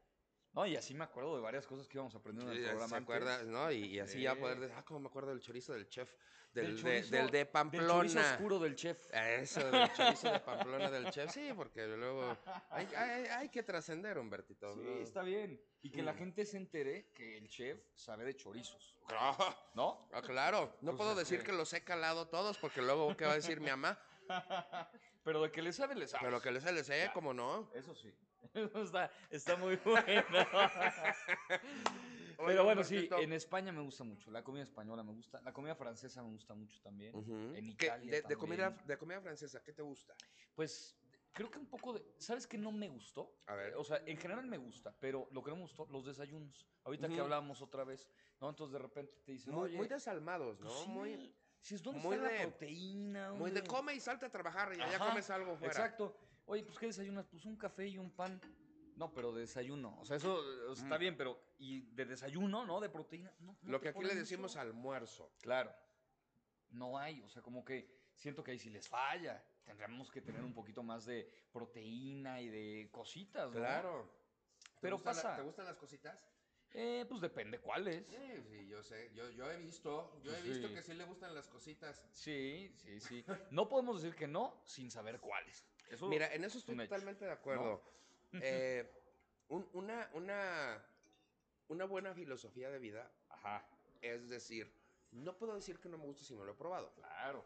[0.54, 2.70] No, y así me acuerdo de varias cosas que íbamos aprendiendo en Sí, el ya
[2.72, 2.88] programa.
[2.90, 3.04] ¿Se antes.
[3.16, 3.42] acuerda?
[3.44, 3.70] ¿no?
[3.72, 6.14] Y, y así ya poder decir, ah, como me acuerdo del chorizo del chef,
[6.52, 7.88] del, Del de, del de Del Pamplona.
[7.94, 9.08] chorizo oscuro del chef.
[9.14, 12.36] Eso, del chorizo de Pamplona del chef, sí, porque luego
[12.68, 14.74] hay, hay- hay que trascender, Humbertito.
[14.74, 14.96] Sí, ¿no?
[15.00, 15.58] está bien.
[15.80, 16.18] Y que la Mm.
[16.18, 18.98] gente se entere que el chef sabe de chorizos.
[19.74, 20.06] ¿No?
[20.12, 23.24] ah, claro, no Pues puedo decir que- que los he calado todos, porque luego, ¿qué
[23.24, 23.98] va a decir mi mamá?
[25.24, 26.24] Pero de que le sabe, le sabe.
[26.26, 27.70] Pero que les les sé, como no.
[27.74, 28.12] Eso sí.
[28.84, 30.22] Está, está muy bueno.
[32.44, 34.30] Pero bueno, sí, en España me gusta mucho.
[34.30, 35.40] La comida española me gusta.
[35.42, 37.14] La comida francesa me gusta mucho también.
[37.16, 38.86] en ¿Qué- Italia de, de comida, también.
[38.86, 40.14] de comida francesa, ¿qué te gusta?
[40.54, 40.98] Pues
[41.32, 42.04] creo que un poco de.
[42.18, 43.38] ¿Sabes qué no me gustó?
[43.46, 43.74] A ver.
[43.76, 46.66] O sea, en general me gusta, pero lo que no me gustó, los desayunos.
[46.84, 48.08] Ahorita que hablábamos otra vez,
[48.40, 48.50] ¿no?
[48.50, 50.82] Entonces de repente te dicen, Muy, oye, muy desalmados, pues ¿no?
[50.84, 53.32] sí, Muy, si es, ¿dónde muy está de- la proteína?
[53.34, 55.72] muy de ¿Dónde-" come y salte a trabajar y Ajá, comes algo fuera.
[55.72, 56.18] Exacto.
[56.46, 57.26] Oye, pues ¿qué desayunas?
[57.26, 58.40] Pues un café y un pan.
[58.96, 59.98] No, pero de desayuno.
[60.00, 61.00] O sea, eso eh, está Mm.
[61.00, 62.80] bien, pero ¿y de desayuno, no?
[62.80, 63.32] De proteína.
[63.40, 64.60] No, no Lo que aquí le decimos eso.
[64.60, 65.32] almuerzo.
[65.40, 65.74] Claro.
[66.70, 69.42] No hay, o sea, como que siento que ahí sí les falla.
[69.64, 73.58] Tendríamos que tener un poquito más de proteína y de cositas, ¿no?
[73.58, 74.10] Claro.
[74.58, 75.36] ¿Te Pero la- pasa.
[75.36, 76.18] ¿Te gustan las cositas?
[76.74, 78.04] Eh, pues depende cuáles.
[78.06, 79.10] Sí, sí, yo sé.
[79.14, 82.02] Yo, yo he visto, yo he visto que sí le gustan las cositas.
[82.10, 83.24] Sí, sí, sí.
[83.50, 85.64] No podemos decir que no sin saber cuáles.
[85.92, 87.82] Eso, Mira, en eso estoy totalmente de acuerdo.
[88.32, 88.90] Eh,
[89.48, 90.82] un- una, una,
[91.68, 93.66] una buena filosofía de vida Ajá,
[94.00, 94.72] es decir,
[95.10, 96.92] no puedo decir que no me gusta si no lo he probado.
[96.94, 97.44] claro.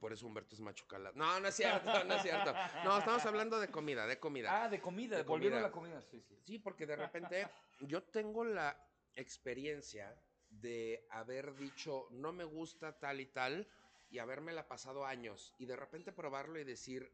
[0.00, 1.14] Por eso Humberto es macho calado.
[1.16, 2.52] No, no es cierto, no es cierto.
[2.84, 4.64] No, estamos hablando de comida, de comida.
[4.64, 5.68] Ah, de comida, De volviendo a comida.
[5.68, 6.38] la comida, sí, sí.
[6.44, 7.46] Sí, porque de repente
[7.80, 8.76] yo tengo la
[9.14, 10.16] experiencia
[10.48, 13.68] de haber dicho no me gusta tal y tal
[14.10, 17.10] y habérmela pasado años y de repente probarlo y decir,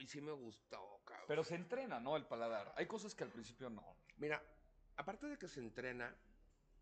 [0.00, 1.26] uy, sí me gustó, cabrón.
[1.28, 2.16] Pero se entrena, ¿no?
[2.16, 2.72] El paladar.
[2.76, 3.96] Hay cosas que al principio no.
[4.16, 4.42] Mira,
[4.96, 6.14] aparte de que se entrena,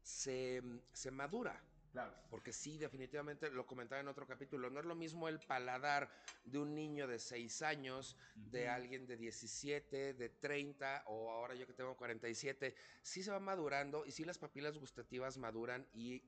[0.03, 1.61] se, se madura.
[1.93, 2.15] Claro.
[2.29, 6.11] Porque sí, definitivamente, lo comentaba en otro capítulo, no es lo mismo el paladar
[6.45, 11.67] de un niño de 6 años, de alguien de 17, de 30 o ahora yo
[11.67, 16.23] que tengo 47, sí se va madurando y sí las papilas gustativas maduran y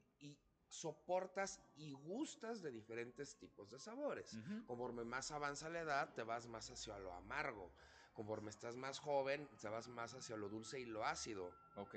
[0.70, 4.38] soportas y gustas de diferentes tipos de sabores.
[4.66, 7.70] Conforme más avanza la edad, te vas más hacia lo amargo.
[8.14, 11.52] Conforme estás más joven, te vas más hacia lo dulce y lo ácido.
[11.76, 11.94] Ok.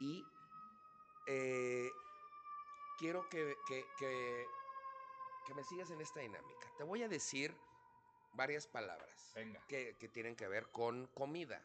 [0.00, 0.24] Y
[1.28, 1.88] eh,
[2.98, 4.46] quiero que, que, que,
[5.46, 6.72] que me sigas en esta dinámica.
[6.76, 7.54] Te voy a decir
[8.32, 9.60] varias palabras Venga.
[9.68, 11.64] que, que tienen que ver con comida.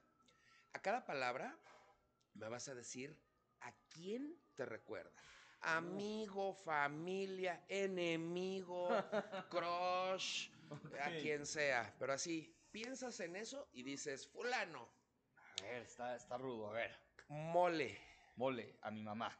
[0.74, 1.58] A cada palabra
[2.36, 3.18] me vas a decir
[3.62, 5.12] a quién te recuerda.
[5.65, 8.88] Amigo, familia, enemigo,
[9.49, 10.49] crush,
[11.01, 11.95] a quien sea.
[11.99, 14.88] Pero así, piensas en eso y dices, fulano,
[15.60, 16.69] A ver, está, está rudo.
[16.69, 16.95] A ver.
[17.30, 17.97] mole.
[18.36, 19.38] Mole, a mi mamá.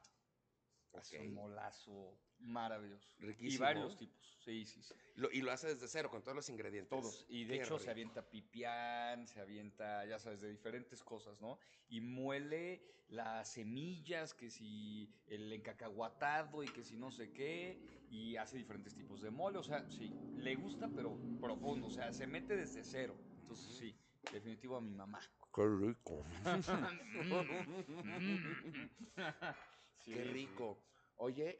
[0.94, 1.20] Hace Ok.
[1.20, 3.08] un molazo maravilloso.
[3.20, 3.64] Y Riquísimo.
[3.66, 4.16] varios tipos.
[4.44, 4.94] Sí, sí, sí.
[5.16, 6.90] Lo- y lo hace desde cero, con todos los ingredientes.
[6.90, 7.26] Todos.
[7.30, 11.58] Y de Qué hecho se avienta pipián, se avienta, ya sabes, de diferentes cosas, ¿no?
[11.90, 18.36] Y muele las semillas, que si el encacahuatado y que si no sé qué, y
[18.36, 19.58] hace diferentes tipos de mole.
[19.58, 21.88] O sea, sí, le gusta, pero profundo.
[21.88, 23.18] O sea, se mete desde cero.
[23.42, 23.96] Entonces, sí,
[24.32, 25.22] definitivo a mi mamá.
[25.54, 26.24] Qué rico.
[30.04, 30.34] Sí, Qué sí.
[30.34, 30.78] rico.
[31.18, 31.60] Oye,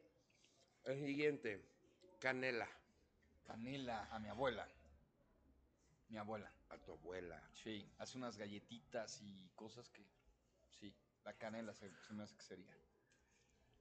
[0.86, 1.62] el siguiente,
[2.20, 2.68] canela.
[3.46, 4.68] Canela a mi abuela.
[6.10, 6.52] Mi abuela.
[6.70, 7.42] A tu abuela.
[7.54, 10.04] Sí, hace unas galletitas y cosas que,
[10.80, 10.94] sí,
[11.24, 12.76] la canela se, se me hace que sería.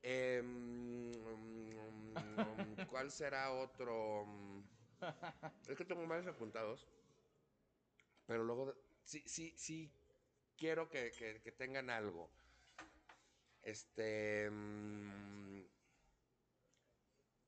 [0.03, 4.27] Em, mm, ¿Cuál será otro?
[4.27, 4.63] Mm,
[5.69, 6.87] Es que tengo varios apuntados.
[8.27, 9.91] Pero luego, sí, sí, sí,
[10.57, 12.31] quiero que, que- que tengan algo.
[13.63, 14.51] Este.
[14.51, 15.44] mm,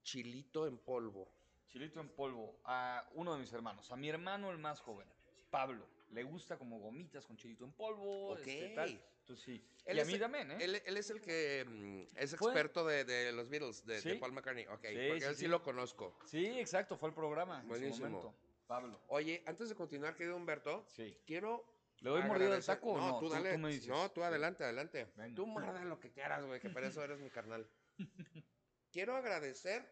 [0.07, 1.29] chilito en polvo.
[1.69, 5.09] Chilito en polvo a uno de mis hermanos, a mi hermano el más joven,
[5.51, 5.85] Pablo.
[6.11, 8.39] Le gusta como gomitas con chilito en polvo, Ok.
[8.39, 9.03] este, tal.
[9.21, 9.65] Entonces sí.
[9.85, 10.59] Él y a es mí el- también, ¿eh?
[10.61, 14.01] Él, él es el que mm, es Fue- experto de, de los Beatles, de, de
[14.01, 14.15] Sí.
[14.15, 14.65] Paul McCartney.
[14.69, 15.49] Ok, Sí, porque sí, él sí, sí.
[15.49, 16.17] lo conozco.
[16.25, 17.57] Sí, exacto, fue el programa.
[17.57, 18.09] en su Buenísimo.
[18.09, 18.35] momento.
[18.69, 19.01] Pablo.
[19.09, 21.19] Oye, antes de continuar, querido Humberto, Sí.
[21.27, 21.65] quiero.
[22.01, 23.53] ¿Le doy mordida al agradecer- taco o No, tú Tú- dale.
[23.55, 23.89] tú me dices.
[23.89, 25.09] No, tú adelante, adelante.
[25.17, 25.35] Venga.
[25.35, 27.67] Tú muerda lo que quieras, güey, que para eso eres mi carnal.
[28.93, 29.85] quiero agradecer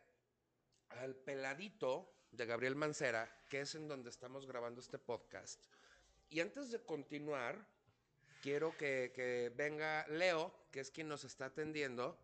[0.90, 5.64] al peladito de Gabriel Mancera, que es en donde estamos grabando este podcast.
[6.30, 7.66] Y antes de continuar,
[8.42, 12.18] quiero que, que venga Leo, que es quien nos está atendiendo,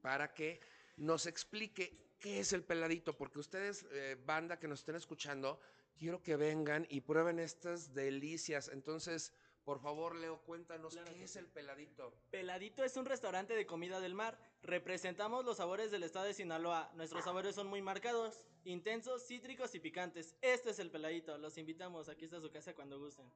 [0.00, 0.60] para que
[0.96, 5.60] nos explique qué es el peladito, porque ustedes, eh, banda que nos estén escuchando,
[5.98, 8.68] quiero que vengan y prueben estas delicias.
[8.68, 9.32] Entonces,
[9.64, 11.38] por favor, Leo, cuéntanos Claro qué es sí.
[11.38, 12.14] el peladito.
[12.30, 14.38] Peladito es un restaurante de comida del mar.
[14.62, 16.90] Representamos los sabores del estado de Sinaloa.
[16.94, 20.36] Nuestros sabores son muy marcados, intensos, cítricos y picantes.
[20.42, 21.38] Este es el peladito.
[21.38, 22.08] Los invitamos.
[22.08, 23.30] Aquí está su casa cuando gusten.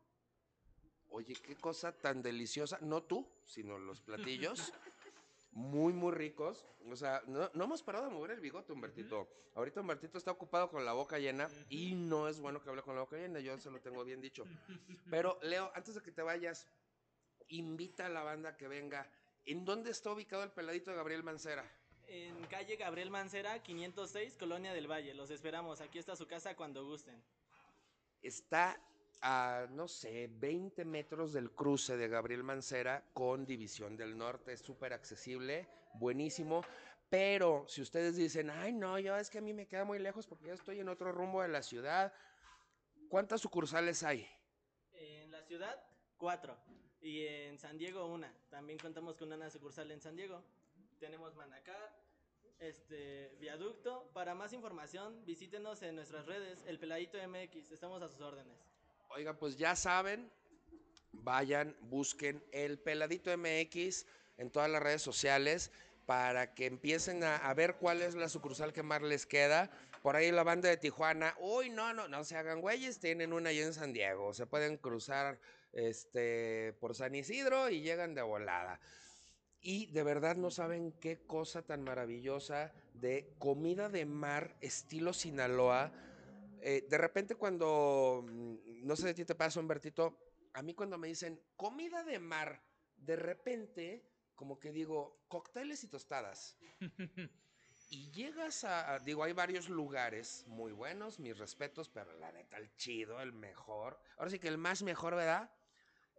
[1.11, 2.79] Oye, qué cosa tan deliciosa.
[2.81, 4.73] No tú, sino los platillos.
[5.53, 6.67] Muy, muy ricos.
[6.91, 9.29] O sea, no, no hemos parado de mover el bigote, Humbertito.
[9.55, 12.95] Ahorita Humbertito está ocupado con la boca llena y no es bueno que hable con
[12.95, 13.39] la boca llena.
[13.41, 14.45] Yo se lo tengo bien dicho.
[15.11, 16.67] Pero, Leo, antes de que te vayas,
[17.49, 19.11] invita a la banda que venga.
[19.45, 21.65] ¿En dónde está ubicado el peladito de Gabriel Mancera?
[22.07, 25.15] En calle Gabriel Mancera, 506, Colonia del Valle.
[25.15, 25.81] Los esperamos.
[25.81, 27.23] Aquí está su casa cuando gusten.
[28.21, 28.79] Está
[29.21, 34.53] a, no sé, 20 metros del cruce de Gabriel Mancera con División del Norte.
[34.53, 36.63] Es súper accesible, buenísimo.
[37.09, 40.27] Pero si ustedes dicen, ay, no, yo es que a mí me queda muy lejos
[40.27, 42.13] porque yo estoy en otro rumbo de la ciudad.
[43.09, 44.27] ¿Cuántas sucursales hay?
[44.93, 45.83] En la ciudad,
[46.17, 46.57] cuatro.
[47.03, 48.33] Y en San Diego, una.
[48.49, 50.41] También contamos con una sucursal en San Diego.
[51.01, 51.77] Tenemos Manacá,
[52.61, 54.09] este, Viaducto.
[54.15, 57.73] Para más información, visítenos en nuestras redes, El Peladito MX.
[57.73, 58.57] Estamos a sus órdenes.
[59.11, 60.31] Oigan, pues ya saben,
[61.11, 64.07] vayan, busquen el Peladito MX
[64.39, 65.73] en todas las redes sociales
[66.07, 69.71] para que empiecen a, a ver cuál es la sucursal que más les queda.
[70.03, 73.51] Por ahí la banda de Tijuana, uy, no, no, no se hagan güeyes, tienen una
[73.51, 75.39] allá en San Diego, se pueden cruzar
[75.73, 78.81] este, por San Isidro y llegan de volada.
[79.61, 85.93] Y de verdad no saben qué cosa tan maravillosa de comida de mar estilo Sinaloa.
[86.61, 90.19] Eh, de repente cuando, mm, no sé si a ti te pasa, Humbertito,
[90.55, 92.63] a mí cuando me dicen comida de mar,
[92.97, 94.05] de repente
[94.35, 96.57] como que digo cócteles y tostadas.
[97.91, 102.57] Y llegas a, a- digo, hay varios lugares muy buenos, mis respetos, pero la neta,
[102.57, 104.01] el chido, el mejor.
[104.17, 105.51] Ahora sí que el más mejor, ¿verdad?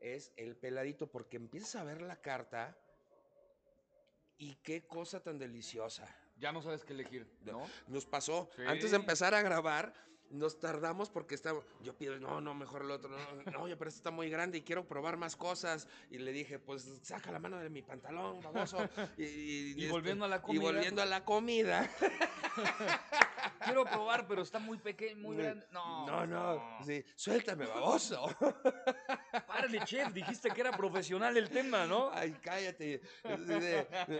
[0.03, 2.77] Es el peladito, porque empiezas a ver la carta
[4.37, 6.05] y qué cosa tan deliciosa.
[6.37, 7.65] Ya no sabes qué elegir, ¿no?
[7.87, 8.49] Nos pasó.
[8.55, 8.63] Sí.
[8.67, 9.93] Antes de empezar a grabar,
[10.29, 11.61] nos tardamos porque estaba.
[11.81, 13.11] Yo pido, no, no, mejor el otro.
[13.17, 15.87] No, no, oye, pero este está muy grande y quiero probar más cosas.
[16.09, 18.77] Y le dije, pues saca la mano de mi pantalón, baboso.
[19.17, 20.61] Y, Y volviendo a la Y comida.
[20.63, 21.89] volviendo a la comida.
[23.63, 25.65] Quiero probar, pero está muy pequeño, muy grande.
[25.71, 26.85] No, no, no.
[26.85, 28.27] Sí, suéltame, baboso.
[29.47, 32.11] Párale, chef, dijiste que era profesional el tema, ¿no?
[32.11, 33.01] Ay, cállate.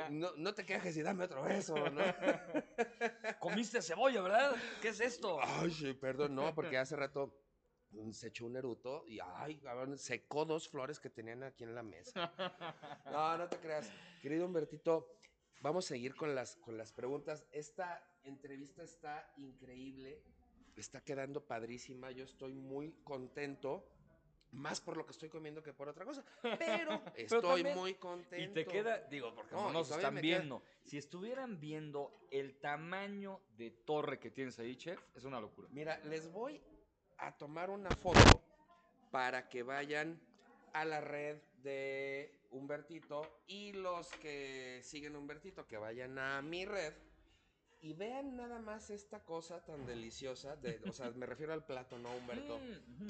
[0.10, 2.04] No, no te quejes y dame otro beso, ¿no?
[3.40, 4.56] Comiste cebolla, ¿verdad?
[4.82, 5.40] ¿Qué es esto?
[5.42, 7.40] Ay, sí, perdón, no, porque hace rato
[8.12, 9.62] se echó un eruto y ay,
[9.98, 12.34] secó dos flores que tenían aquí en la mesa.
[13.12, 13.92] No, no te creas.
[14.22, 15.16] Querido Humbertito,
[15.64, 17.46] vamos a seguir con las, con las preguntas.
[17.52, 20.22] Esta entrevista está increíble,
[20.76, 22.12] está quedando padrísima.
[22.12, 23.90] Yo estoy muy contento
[24.52, 26.24] Más por lo que estoy comiendo que por otra cosa.
[26.60, 28.54] Pero estoy también- muy Y contento.
[28.54, 30.62] te queda, digo, porque No, no y nos están queda- viendo.
[30.84, 35.70] Si estuvieran viendo el tamaño de torre que tienes ahí, chef, es una locura.
[35.72, 36.62] Mira, les voy
[37.18, 38.44] a tomar una foto
[39.10, 40.22] para que vayan
[40.74, 46.94] a la red de Humbertito y los que siguen Humbertito que vayan a mi red
[47.82, 50.56] y vean nada más esta cosa tan deliciosa.
[50.56, 52.58] De, o sea, me refiero al plato, no Humberto.
[52.58, 53.10] Mm.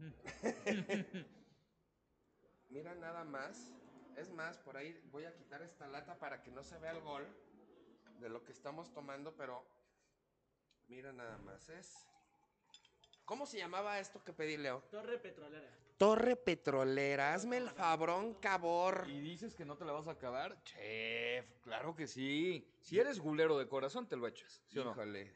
[2.68, 3.72] Mira nada más.
[4.16, 7.00] Es más, por ahí voy a quitar esta lata para que no se vea el
[7.00, 7.26] gol
[8.18, 9.64] de lo que estamos tomando, pero
[10.88, 11.68] mira nada más.
[11.70, 12.06] Es.
[13.24, 14.82] ¿Cómo se llamaba esto que pedí, Leo?
[14.90, 15.70] Torre petrolera.
[16.00, 17.34] Torre Petrolera.
[17.34, 19.04] Hazme el fabrón, cabor.
[19.06, 20.58] ¿Y dices que no te la vas a acabar?
[20.64, 22.66] Chef, claro que sí.
[22.80, 24.62] Si eres gulero de corazón, te lo echas.
[24.66, 24.92] ¿Sí o no?
[24.92, 25.30] Híjole.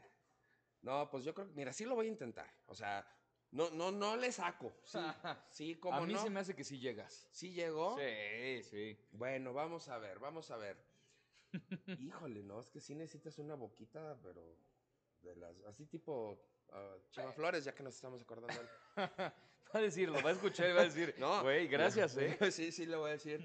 [0.81, 1.47] No, pues yo creo.
[1.53, 2.51] Mira, sí lo voy a intentar.
[2.65, 3.07] O sea,
[3.51, 4.75] no, no, no le saco.
[4.85, 4.97] Sí,
[5.51, 6.23] sí como a mí no.
[6.23, 7.27] se me hace que sí llegas.
[7.31, 7.99] Sí llegó.
[7.99, 8.97] Sí, sí.
[9.11, 10.83] Bueno, vamos a ver, vamos a ver.
[11.99, 14.57] Híjole, no, es que sí necesitas una boquita, pero
[15.21, 18.59] de las, así tipo ah, Chema Flores, ya que nos estamos acordando.
[19.79, 22.37] de a decirlo, va a escuchar y va a decir, No, güey, gracias, ¿eh?
[22.51, 23.41] Sí, sí, lo voy a decir.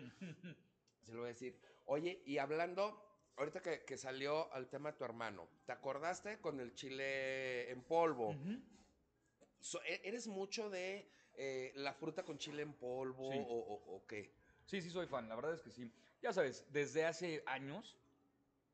[1.04, 1.58] Sí, lo voy a decir.
[1.86, 3.02] Oye, y hablando,
[3.36, 8.30] ahorita que, que salió al tema tu hermano, ¿te acordaste con el chile en polvo?
[8.30, 8.60] Ujú.
[9.60, 13.38] So- e- ¿Eres mucho de eh, la fruta con chile en polvo Sí.
[13.38, 14.32] o, o- o qué?
[14.66, 15.90] Sí, sí soy fan, la verdad es que sí.
[16.22, 17.96] Ya sabes, desde hace años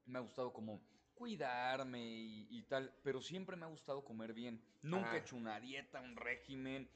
[0.04, 0.80] me ha gustado como
[1.14, 4.60] cuidarme y, y tal, pero siempre me ha gustado comer bien.
[4.82, 5.16] Nunca Ah.
[5.16, 6.88] he hecho una dieta, un régimen.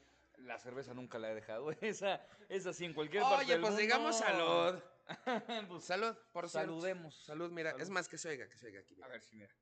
[0.43, 1.71] La cerveza nunca la he dejado.
[1.81, 4.27] Esa, esa sí, en cualquier Oye, parte del pues digamos mundo.
[4.27, 4.83] salud.
[5.67, 6.69] Pues, Salud, por cierto.
[6.71, 7.15] Saludemos.
[7.25, 7.83] Salud, mira, Salud.
[7.83, 8.95] es más que se oiga, que se oiga aquí.
[8.95, 9.07] mira.
[9.07, 9.53] A ver si mira.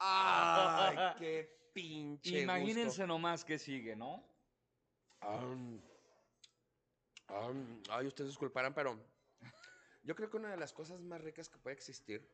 [0.00, 3.06] Ay, qué pinche Imagínense gusto.
[3.06, 4.24] nomás qué sigue, ¿no?
[7.90, 8.98] Ay, ustedes disculparán, pero
[10.02, 12.28] yo creo que una de las cosas más ricas que puede existir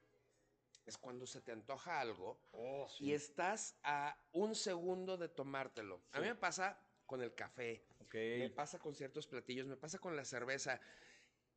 [0.86, 6.00] es cuando se te antoja algo Oh, y estás a un segundo de tomártelo.
[6.12, 6.78] A mí me pasa
[7.14, 8.14] con el café, Ok.
[8.14, 10.80] me pasa con ciertos platillos, me pasa con la cerveza.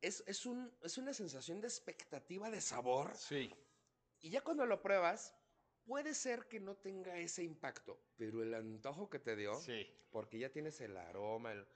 [0.00, 3.52] Es, es, un, es una sensación de expectativa de sabor Sí.
[4.20, 5.34] y ya cuando lo pruebas,
[5.84, 9.84] puede ser que no tenga ese impacto, pero el antojo que te dio, Sí.
[10.12, 11.66] porque ya tienes el aroma, el...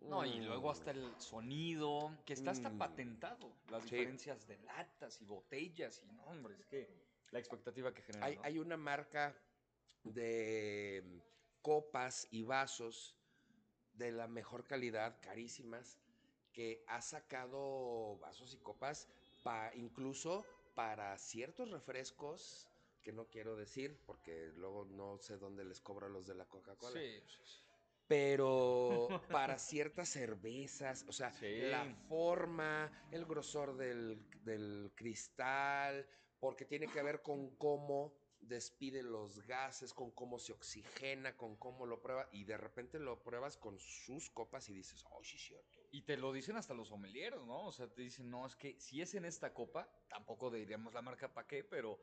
[0.00, 0.72] No, y luego Mm.
[0.72, 2.76] hasta el sonido, que está hasta Mm.
[2.76, 3.56] patentado.
[3.70, 3.90] Las Sí.
[3.96, 6.86] diferencias de latas y botellas y no, hombre, es que
[7.30, 8.26] la expectativa que genera.
[8.26, 8.42] Hay, ¿no?
[8.44, 9.34] hay una marca
[10.02, 11.18] de mm,
[11.62, 13.16] copas y vasos
[13.94, 15.98] de la mejor calidad, carísimas,
[16.52, 19.08] que ha sacado vasos y copas
[19.42, 22.68] pa, incluso para ciertos refrescos
[23.02, 26.44] que no quiero decir porque luego no sé dónde les cobro a los de la
[26.46, 27.00] Coca-Cola.
[27.00, 27.62] Sí, sí, sí.
[28.06, 31.60] pero para ciertas cervezas, o sea, Sí.
[31.62, 36.06] la forma, el grosor del, del cristal,
[36.38, 41.86] porque tiene que ver con cómo despide los gases, con cómo se oxigena, con cómo
[41.86, 45.80] lo prueba, y de repente lo pruebas con sus copas y dices, oh, sí, cierto.
[45.90, 47.66] Y te lo dicen hasta los sommeliers, ¿no?
[47.66, 51.02] O sea, te dicen, no, es que si es en esta copa, tampoco diríamos la
[51.02, 51.98] marca para qué, pero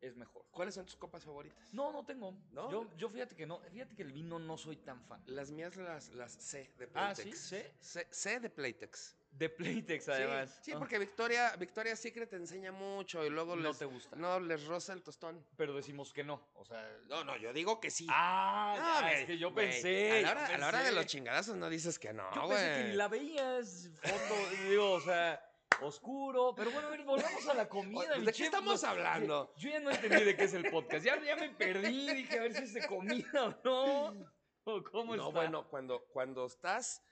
[0.00, 0.46] es mejor.
[0.50, 1.72] ¿Cuáles son tus copas favoritas?
[1.72, 2.32] No, no tengo.
[2.50, 2.70] ¿No?
[2.70, 5.22] Yo, yo fíjate que no, fíjate que el vino no soy tan fan.
[5.26, 7.38] Las mías, las, las C de Ah, Playtex.
[7.38, 7.56] ¿sí?
[7.56, 7.74] ¿C?
[7.80, 9.16] C, C de Playtex.
[9.38, 10.58] De Playtex, además.
[10.62, 14.16] Sí, Ah, porque Victoria, Victoria Secret te enseña mucho y luego no les, te gusta.
[14.16, 15.44] no les roza el tostón.
[15.56, 16.48] Pero decimos que no.
[16.54, 16.90] O sea.
[17.08, 18.06] No, no, yo digo que sí.
[18.08, 20.18] Ah, No, ya, es que yo pensé.
[20.18, 22.74] A la, hora, a la hora de los chingadazos no dices que no, Yo pensé
[22.82, 25.38] que ni la veías foto, digo, o sea,
[25.82, 26.54] oscuro.
[26.56, 28.14] Pero bueno, a ver, volvamos a la comida.
[28.14, 29.52] ¿De mi qué estamos hablando?
[29.58, 31.04] Yo ya no entendí de qué es el podcast.
[31.04, 32.14] Ya, ya me perdí.
[32.14, 34.32] Dije, a ver si es de comida o no.
[34.64, 35.34] ¿O cómo No, está?
[35.38, 37.02] bueno, cuando, cuando estás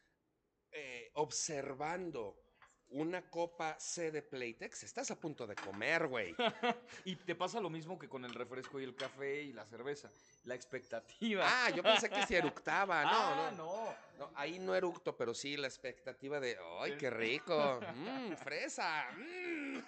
[0.75, 2.41] eh, observando
[2.91, 6.35] una copa C de Playtex, estás a punto de comer, güey.
[7.05, 10.11] Y te pasa lo mismo que con el refresco y el café y la cerveza.
[10.45, 11.45] La expectativa.
[11.47, 13.03] Ah, yo pensé que se eructaba.
[13.05, 13.97] No, Ah, no, no.
[14.19, 17.81] no, Ahí no eructo, pero sí la expectativa de, ¡ay, qué rico!
[17.95, 19.07] ¡Mmm, fresa!
[19.17, 19.79] mm".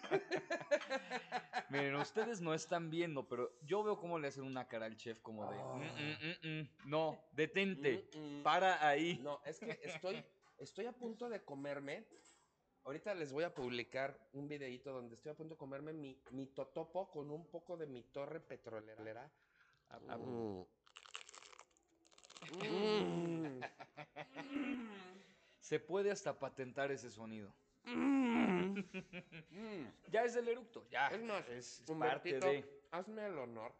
[1.68, 5.20] Miren, ustedes no están viendo, pero yo veo cómo le hacen una cara al chef
[5.20, 5.56] como de...
[5.58, 6.68] "Mm, mm, mm, mm".
[6.90, 8.08] No, detente.
[8.42, 9.18] Para ahí.
[9.22, 10.24] No, es que estoy,
[10.58, 12.06] estoy a punto de comerme.
[12.84, 16.46] Ahorita les voy a publicar un videito donde estoy a punto de comerme mi, mi
[16.46, 19.30] totopo con un poco de mi torre petrolera.
[19.90, 20.64] Ah, ah, Mm.
[22.62, 23.60] Mm.
[25.58, 27.52] Se puede hasta patentar ese sonido.
[27.84, 28.78] Mm.
[29.50, 29.92] Mm.
[30.10, 31.08] Ya es el eructo, ya.
[31.08, 32.82] Es más, es, es parte Humbertito, de...
[32.92, 33.72] hazme el honor.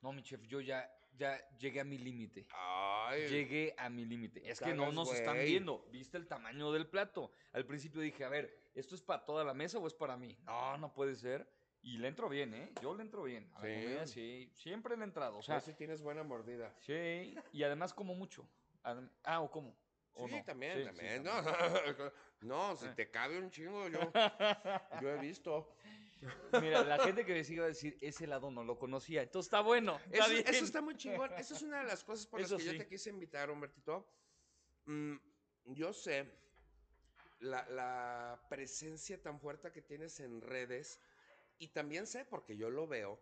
[0.00, 2.46] No, mi chef, yo ya ya llegué a mi límite.
[2.52, 4.48] Ay, Llegué a mi límite.
[4.48, 5.84] Es que no nos están viendo.
[5.90, 7.32] ¿Viste el tamaño del plato?
[7.52, 10.36] Al principio dije, a ver, ¿esto es para toda la mesa o es para mí?
[10.44, 11.50] No, no puede ser.
[11.82, 12.72] Y le entro bien, ¿eh?
[12.82, 13.50] Yo le entro bien.
[13.54, 13.74] A la Sí.
[13.82, 14.50] comida sí.
[14.54, 15.38] Siempre le he entrado.
[15.38, 16.74] O sea, si tienes buena mordida.
[16.80, 17.34] sí.
[17.52, 18.46] Y además como mucho.
[19.24, 19.74] Ah, ¿o cómo?
[20.14, 20.44] ¿O Sí, no?
[20.44, 21.22] también, Sí, sí, también.
[21.24, 21.96] también.
[22.42, 24.12] No, no, si te cabe un chingo, yo,
[25.00, 25.68] yo he visto.
[26.60, 29.22] Mira, la gente que me sigue va a decir, ese helado no lo conocía.
[29.22, 29.98] Entonces está bueno.
[30.10, 30.44] Está Eso, bien.
[30.46, 31.32] eso está muy chingón.
[31.38, 32.76] Esa es una de las cosas por Eso las que sí.
[32.76, 34.06] yo te quise invitar, Humbertito.
[34.86, 35.16] Mm,
[35.66, 36.26] yo sé
[37.40, 41.00] la, la presencia tan fuerte que tienes en redes
[41.58, 43.18] y también sé, porque yo lo veo,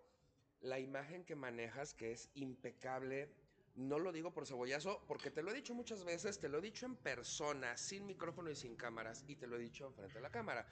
[0.60, 3.32] la imagen que manejas que es impecable.
[3.74, 6.60] No lo digo por cebollazo, porque te lo he dicho muchas veces, te lo he
[6.60, 10.20] dicho en persona, sin micrófono y sin cámaras, y te lo he dicho frente a
[10.20, 10.66] la cámara.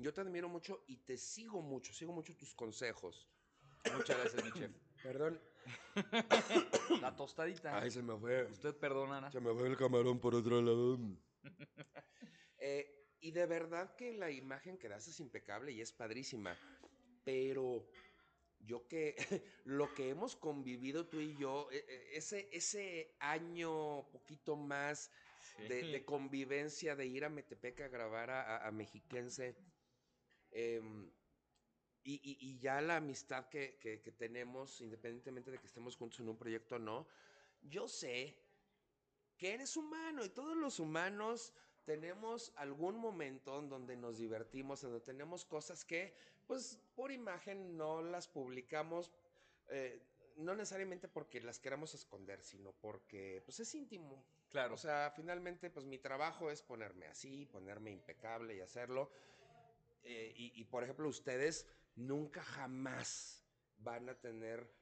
[0.00, 3.28] Yo te admiro mucho y te sigo mucho, sigo mucho tus consejos.
[3.94, 4.70] Muchas gracias, mi chef.
[5.02, 5.40] Perdón.
[7.02, 7.78] La tostadita.
[7.78, 8.44] Ay, se me fue.
[8.46, 9.30] Usted perdonará.
[9.30, 10.98] Se me fue el camarón por otro lado.
[12.62, 16.54] Eh, y de verdad que la imagen que das es impecable y es padrísima.
[17.24, 17.86] Pero
[18.58, 19.16] yo que
[19.64, 25.10] lo que hemos convivido tú y yo, eh, eh, ese, ese año poquito más
[25.68, 29.56] de, de convivencia, de ir a Metepec a grabar a, a- a Mexiquense,
[30.52, 31.10] em,
[32.02, 36.20] y, y- y ya la amistad que, que- que tenemos, independientemente de que estemos juntos
[36.20, 37.06] en un proyecto o no,
[37.62, 38.36] yo sé
[39.36, 41.52] que eres humano y todos los humanos
[41.84, 46.14] tenemos algún momento en donde nos divertimos, en donde tenemos cosas que,
[46.46, 49.10] pues, por imagen no las publicamos,
[49.68, 50.00] eh,
[50.36, 54.22] no necesariamente porque las queramos esconder, sino porque, pues, es íntimo.
[54.50, 54.74] Claro.
[54.74, 59.10] O sea, finalmente, pues mi trabajo es ponerme así, ponerme impecable y hacerlo.
[60.02, 63.44] Eh, y, y, por ejemplo, ustedes nunca jamás
[63.76, 64.72] van a tener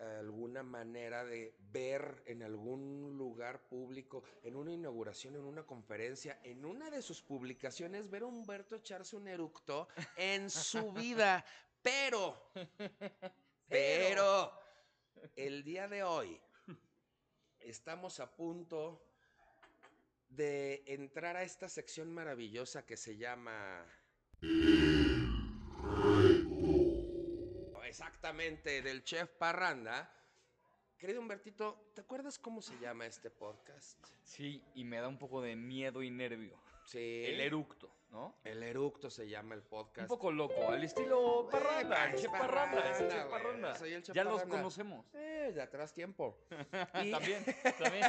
[0.00, 6.64] alguna manera de ver en algún lugar público, en una inauguración, en una conferencia, en
[6.64, 11.44] una de sus publicaciones, ver a Humberto echarse un eructo en su vida.
[11.82, 12.50] Pero,
[13.68, 14.52] pero,
[15.36, 16.40] el día de hoy
[17.60, 19.04] estamos a punto
[20.28, 23.86] de entrar a esta sección maravillosa que se llama...
[27.86, 30.10] Exactamente, del chef Parranda.
[30.98, 33.98] Querido Humbertito, ¿te acuerdas cómo se llama este podcast?
[34.22, 36.56] Sí, y me da un poco de miedo y nervio.
[36.86, 37.24] Sí.
[37.26, 38.36] El eructo, ¿no?
[38.44, 40.10] El eructo se llama el podcast.
[40.10, 43.74] Un poco loco, al estilo Parranda, el Chef Parranda, es el Parranda, Chef Parranda.
[43.76, 44.56] soy el Chef Ya los Parranda.
[44.56, 45.06] conocemos.
[45.14, 46.38] Eh, de atrás tiempo.
[47.04, 47.44] Y- También,
[47.78, 48.04] también.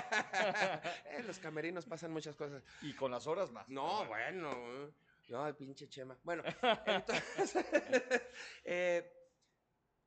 [1.05, 2.63] Eh, los camerinos pasan muchas cosas.
[2.83, 3.67] Y con las horas más.
[3.69, 4.91] No, bueno.
[5.29, 6.17] No, el pinche Chema.
[6.23, 6.43] Bueno,
[6.85, 7.55] entonces,
[8.65, 9.11] eh,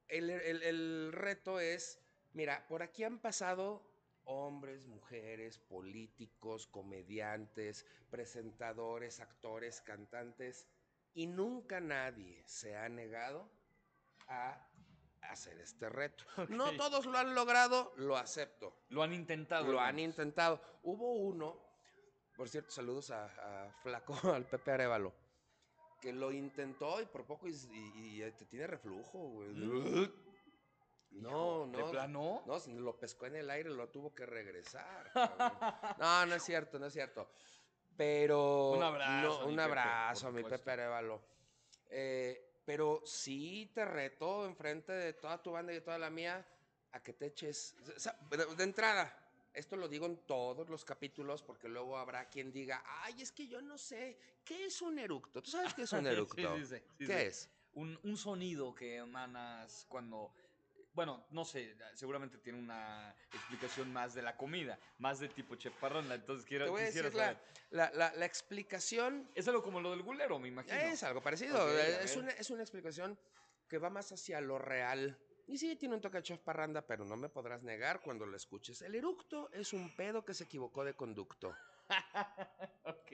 [0.09, 2.01] el, el- el reto es,
[2.33, 3.91] mira, por aquí han pasado
[4.25, 10.67] hombres, mujeres, políticos, comediantes, presentadores, actores, cantantes,
[11.15, 13.51] y nunca nadie se ha negado
[14.29, 14.69] a
[15.23, 16.25] hacer este reto.
[16.49, 18.85] No todos lo han logrado, lo acepto.
[18.91, 19.73] Lo han intentado.
[19.73, 20.61] Lo han intentado.
[20.83, 21.66] Hubo uno,
[22.37, 23.25] por cierto, saludos a,
[23.67, 25.13] a Flaco, al Pepe Arevalo,
[26.01, 29.55] que lo intentó y por poco y, y- y te tiene reflujo, güey.
[31.11, 31.91] No, ¿De no.
[31.91, 32.43] plano?
[32.47, 35.11] No, lo pescó en el aire, lo tuvo que regresar.
[35.13, 35.53] cabrón.
[35.99, 37.29] No, no es cierto, no es cierto.
[37.97, 38.73] Pero.
[38.73, 40.43] Un abrazo no, un abrazo a mi.
[40.45, 41.23] Pepe Arevalo.
[41.89, 46.45] Eh, pero sí te reto enfrente de toda tu banda y de toda la mía
[46.93, 47.75] a que te eches.
[47.97, 49.26] o sea, de, de entrada,
[49.57, 53.49] esto lo digo en todos los capítulos porque luego habrá quien diga, ay, es que
[53.49, 55.43] yo no sé, ¿qué es un eructo?
[55.43, 56.57] ¿Tú sabes qué es un eructo?
[56.59, 57.51] sí, sí, sí, ¿Qué es?
[57.73, 60.33] Un, un sonido que emanas cuando...
[60.93, 65.75] Bueno, no sé, seguramente tiene una explicación más de la comida, más de tipo Chef
[65.79, 67.39] Parranda, entonces quiero, Te voy a decir saber.
[67.71, 70.75] la, la- la explicación Es algo como lo del gulero, me imagino.
[70.75, 71.59] Es algo parecido.
[71.67, 73.19] A es, una, es una explicación
[73.69, 75.19] que va más hacia lo real.
[75.49, 78.37] Y sí, tiene un toque de chef parranda, pero no me podrás negar cuando lo
[78.37, 78.83] escuches.
[78.83, 81.55] El eructo es un pedo que se equivocó de conducto.
[82.85, 83.13] ok,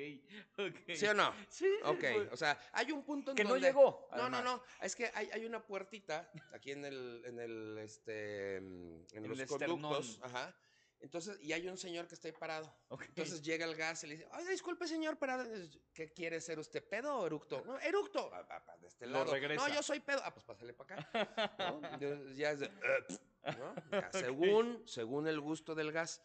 [0.58, 0.94] ok.
[0.94, 1.34] ¿Sí o no?
[1.48, 3.66] Sí, Ok, o sea, hay un punto en que no donde...
[3.66, 4.08] llegó.
[4.12, 4.44] No, no, además.
[4.44, 4.62] no.
[4.80, 9.38] Es que hay, hay una puertita aquí en el, en el, este, en En los
[9.38, 10.18] el conductos.
[10.22, 10.54] Ajá.
[11.02, 12.72] Entonces, y hay un señor que está ahí parado.
[13.08, 15.44] Entonces llega el gas y le dice, ay, disculpe señor, pero
[15.92, 17.60] ¿qué quiere ser usted, pedo o eructo?
[17.66, 18.30] No, eructo.
[18.32, 19.32] Ah, ah, ah, de este lado.
[19.32, 19.66] regresa.
[19.68, 20.20] No, yo soy pedo.
[20.24, 21.50] Ah, pues pásale para acá.
[21.58, 21.98] ¿no?
[22.34, 22.66] Ya es de,
[23.44, 23.74] "Eh", ¿no?
[23.90, 26.22] Ya, según, según el gusto del gas.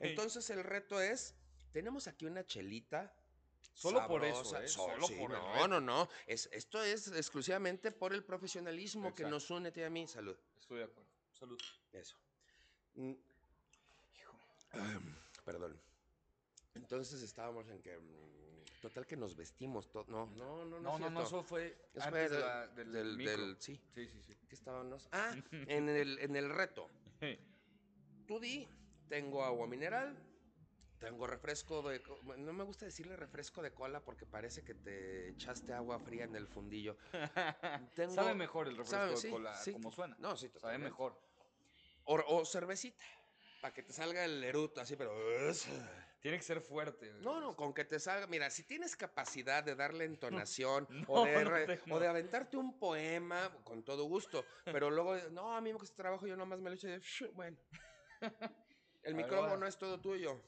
[0.00, 1.36] Entonces el reto es,
[1.70, 3.14] tenemos aquí una chelita.
[3.74, 4.60] Solo por eso.
[4.60, 4.66] ¿eh?
[4.66, 6.08] So- Solo sí, por No, no, no.
[6.26, 10.08] Es, esto es exclusivamente por el profesionalismo que nos une a ti y a mí.
[10.08, 10.36] Salud.
[10.58, 11.08] Estoy de acuerdo.
[11.32, 11.60] Salud.
[11.92, 12.16] Eso.
[15.44, 15.80] Perdón.
[16.74, 17.98] Entonces estábamos en que.
[17.98, 19.90] mm, Total que nos vestimos.
[19.90, 20.80] to- No, no, no, no.
[20.80, 23.32] No, es no, no, eso fue Eso antes fue de del- la- del, del- micro.
[23.32, 23.80] del- sí.
[23.94, 24.36] Sí, sí, sí.
[24.48, 25.08] ¿Qué estábamos?
[25.12, 26.88] Ah, en el, en el reto.
[28.26, 28.68] Tú di,
[29.08, 30.16] tengo agua mineral,
[30.98, 32.02] tengo refresco de...
[32.38, 36.34] No me gusta decirle refresco de cola porque parece que te echaste agua fría en
[36.36, 36.96] el fundillo.
[37.94, 39.72] Tengo- Sabe mejor el refresco sabe- de sí, cola, sí.
[39.72, 40.16] como suena.
[40.18, 40.90] No, sí, Sabe totalmente.
[40.90, 41.18] mejor.
[42.04, 43.04] O, o cervecita,
[43.60, 45.12] para que te salga el eruto así, pero...
[46.20, 47.12] Tiene que ser fuerte.
[47.20, 48.26] No, no, con que te salga...
[48.26, 52.78] Mira, si tienes capacidad de darle entonación No, o, de no o de aventarte un
[52.78, 56.70] poema, con todo gusto, pero luego, no, a mí me cuesta trabajo, yo nomás me
[56.70, 57.00] lo echo de...
[57.32, 57.56] Bueno.
[59.02, 60.42] El micrófono es todo tuyo.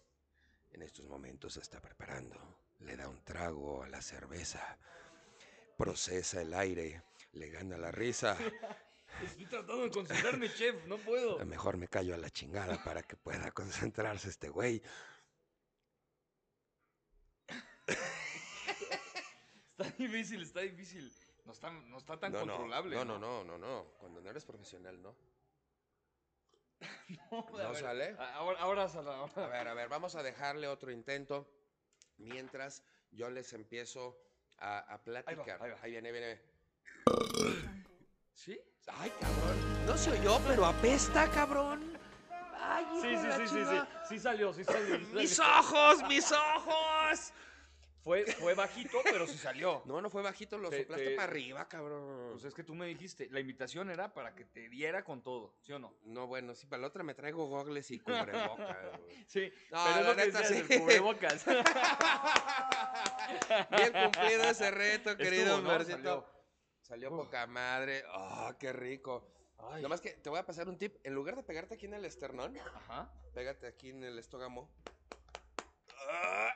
[0.72, 2.36] En estos momentos se está preparando.
[2.80, 4.78] Le da un trago a la cerveza.
[5.76, 7.02] Procesa el aire.
[7.32, 8.36] Le gana la risa.
[9.22, 11.44] Estoy tratando de concentrarme, chef, no puedo.
[11.44, 14.82] Mejor me callo a la chingada para que pueda concentrarse este güey.
[19.78, 21.12] Está difícil, está difícil.
[21.44, 22.96] No está, no está tan no, controlable.
[22.96, 23.84] No, no, no, no, no.
[23.98, 25.16] Cuando no eres profesional, no.
[27.30, 28.16] No, ¿No ver, sale?
[28.18, 29.08] Ahora, ahora sale.
[29.10, 29.44] ahora.
[29.46, 31.48] A ver, a ver, vamos a dejarle otro intento
[32.18, 34.20] mientras yo les empiezo
[34.58, 35.62] a, a platicar.
[35.62, 35.80] ahí va.
[35.86, 36.40] viene, viene.
[38.34, 38.60] ¿Sí?
[38.96, 39.86] Ay, cabrón.
[39.86, 41.96] No se oyó, pero apesta, cabrón.
[42.60, 43.54] Ay, hijo Sí, de sí, la sí, sí, sí.
[43.56, 44.04] chingada.
[44.08, 44.96] Sí salió, sí salió.
[44.98, 45.60] sí ¡Mis salió.
[45.60, 47.32] ojos, mis ojos!
[48.04, 49.82] Fue, fue bajito, pero sí salió.
[49.84, 52.30] No, no fue bajito, lo Te- soplaste te- para arriba, cabrón.
[52.32, 55.54] Pues es que tú me dijiste, la invitación era para que te diera con todo,
[55.60, 55.92] ¿sí o no?
[56.04, 58.76] No, bueno, sí, para la otra me traigo gogles y cubrebocas.
[58.98, 59.24] güey.
[59.26, 60.72] Sí, No, pero es la lo que neta, decías, sí.
[60.74, 61.44] el cubrebocas.
[63.70, 65.84] Bien cumplido ese reto, querido Estuvo, ¿no?
[65.84, 66.37] Salió.
[66.88, 67.24] Salió Uf.
[67.26, 68.02] poca madre.
[68.08, 69.28] Ah, qué rico.
[69.58, 69.76] Ay.
[69.76, 70.96] Nada más que te voy a pasar un tip.
[71.04, 73.12] En lugar de pegarte aquí en el esternón, Ajá.
[73.34, 74.70] pégate aquí en el estógamo.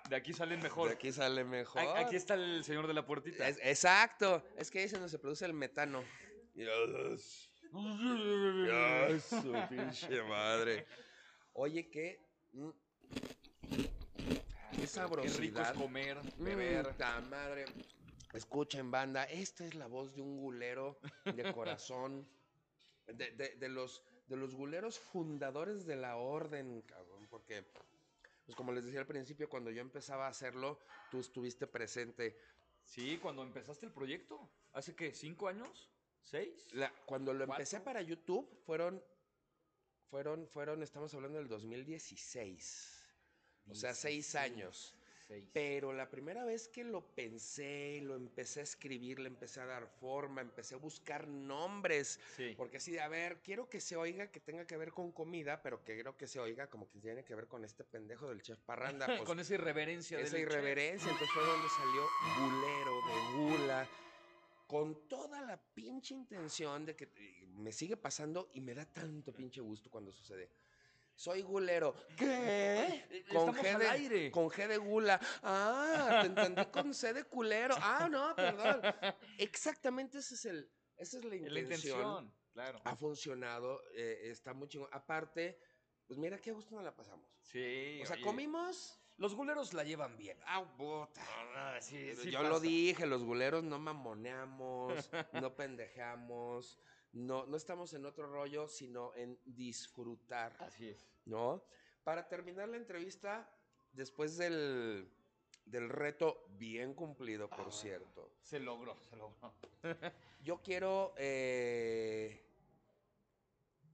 [0.08, 0.90] De aquí salen De mejor.
[0.90, 1.82] aquí sale mejor.
[1.82, 3.46] A- Aquí está el señor de la puertita.
[3.48, 4.42] Es- exacto.
[4.56, 6.02] Es que ahí es donde se produce el metano.
[6.54, 7.50] Dios.
[7.72, 10.86] Dios, su pinche madre.
[11.54, 12.20] Oye, qué.
[12.52, 12.70] mm,
[14.72, 14.88] Qué
[15.22, 16.94] Qué rico es comer, beber.
[17.30, 17.64] madre.
[18.32, 19.24] Escuchen, banda.
[19.24, 22.26] Esta es la voz de un gulero de corazón.
[23.08, 27.26] De, de- de los, de los guleros fundadores de la orden, cabrón.
[27.28, 27.64] Porque,
[28.46, 30.78] pues como les decía al principio, cuando yo empezaba a hacerlo,
[31.10, 32.38] tú estuviste presente.
[32.84, 34.48] Sí, cuando empezaste el proyecto.
[34.72, 35.12] ¿Hace qué?
[35.12, 35.90] ¿Cinco años?
[36.20, 36.72] ¿Seis?
[36.72, 37.84] La- cuando lo empecé ¿Cuatro?
[37.84, 39.02] para YouTube, fueron,
[40.08, 43.04] fueron, fueron, estamos hablando del 2016.
[43.68, 44.94] O sea, seis años.
[45.52, 49.86] Pero la primera vez que lo pensé, lo empecé a escribir, le empecé a dar
[49.86, 52.20] forma, empecé a buscar nombres.
[52.36, 52.54] Sí.
[52.56, 55.62] Porque así de, a ver, quiero que se oiga que tenga que ver con comida,
[55.62, 58.42] pero que quiero que se oiga como que tiene que ver con este pendejo del
[58.42, 59.06] chef Parranda.
[59.22, 60.52] Pues, Con esa irreverencia esa del chef.
[60.52, 61.10] irreverencia.
[61.10, 62.02] Entonces fue donde salió
[62.38, 63.88] Gulero de Gula.
[64.66, 67.08] Con toda la pinche intención de que
[67.56, 70.48] me sigue pasando y me da tanto pinche gusto cuando sucede.
[71.22, 71.94] Soy gulero.
[72.16, 73.04] ¿Qué?
[73.08, 74.30] Estamos al de, aire.
[74.32, 75.20] con G de gula.
[75.44, 77.76] Ah, te entendí con C de culero.
[77.78, 78.80] Ah, no, perdón.
[79.38, 81.60] Exactamente ese es el, esa es la La intención.
[81.60, 82.80] intención, claro.
[82.82, 84.88] Ha funcionado, eh, está muy chingón.
[84.90, 85.60] Aparte,
[86.08, 87.30] pues mira qué gusto nos la pasamos.
[87.40, 88.00] Sí.
[88.02, 88.98] O sea, oye, comimos.
[89.16, 90.36] Los guleros la llevan bien.
[90.44, 91.22] Ah, puta.
[91.54, 96.80] Ah, sí, sí Yo lo dije, los guleros no mamoneamos, no pendejeamos,
[97.12, 101.06] no, no estamos en otro rollo, sino en disfrutar, Así es.
[101.26, 101.62] ¿no?
[102.04, 103.48] Para terminar la entrevista,
[103.92, 105.08] después del,
[105.66, 107.72] del reto bien cumplido, por Ah.
[107.72, 109.52] cierto, Se logró, se logró.
[110.42, 112.42] yo quiero eh,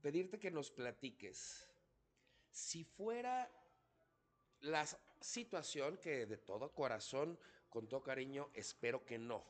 [0.00, 1.68] pedirte que nos platiques.
[2.50, 3.50] Si fuera
[4.60, 4.86] la
[5.20, 7.38] situación que de todo corazón,
[7.68, 9.44] con todo cariño, espero que no.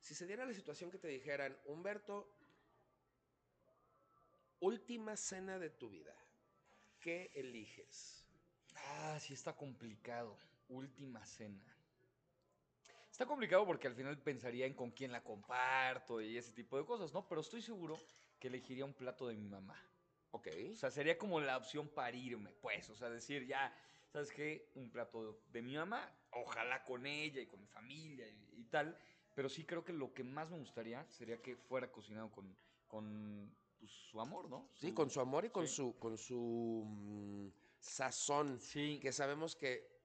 [0.00, 2.30] Si se diera la situación que te dijeran, Humberto,
[4.60, 6.14] última cena de tu vida,
[7.00, 8.26] ¿qué eliges?
[8.74, 10.38] Ah, sí está complicado.
[10.68, 11.64] Última cena.
[13.10, 16.84] Está complicado porque al final pensaría en con quién la comparto y ese tipo de
[16.84, 17.26] cosas, ¿no?
[17.26, 17.98] Pero estoy seguro
[18.38, 19.76] que elegiría un plato de mi mamá.
[20.30, 20.48] Ok.
[20.72, 22.88] O sea, sería como la opción para irme, pues.
[22.90, 23.74] O sea, decir ya,
[24.12, 24.70] ¿sabes qué?
[24.74, 28.96] Un plato de mi mamá, ojalá con ella y con mi familia y, y tal.
[29.34, 32.56] Pero sí creo que lo que más me gustaría sería que fuera cocinado con,
[32.86, 34.68] con pues, su amor, ¿no?
[34.74, 35.76] Sí, con su amor y con sí.
[35.76, 37.48] su, con su mm,
[37.78, 38.58] sazón.
[38.60, 39.98] Sí, que sabemos que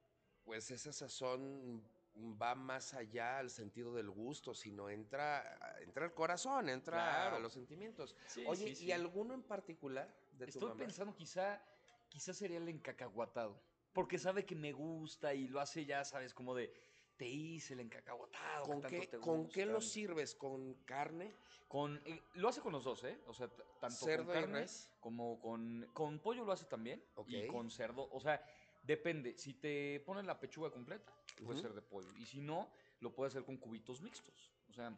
[0.43, 1.81] pues esa sazón
[2.15, 7.35] va más allá al sentido del gusto, sino entra, entra al corazón, entra Claro.
[7.37, 8.15] a los sentimientos.
[8.27, 10.79] Sí, Oye, sí, ¿y alguno en particular de tu Estoy mamá?
[10.79, 11.63] pensando quizá,
[12.09, 13.59] quizá sería el encacahuatado.
[13.93, 16.73] Porque sabe que me gusta y lo hace ya, sabes, como de,
[17.17, 18.65] te hice el encacahuatado.
[18.65, 19.89] que ¿Con tanto qué, ¿Con qué lo gustan".
[19.91, 20.35] sirves?
[20.35, 21.33] ¿Con carne?
[21.67, 23.19] Con, eh, lo hace con los dos, ¿eh?
[23.27, 23.49] O sea,
[23.79, 24.91] tanto ¿Cerdo con y carne res?
[24.99, 27.03] como con, con pollo lo hace también.
[27.27, 27.47] Y Ok.
[27.51, 28.07] con cerdo.
[28.11, 28.43] O sea,
[28.83, 29.37] depende.
[29.37, 32.09] Si te ponen la pechuga completa, puede ser de pollo.
[32.19, 34.51] Y si no, lo puede hacer con cubitos mixtos.
[34.69, 34.95] O sea,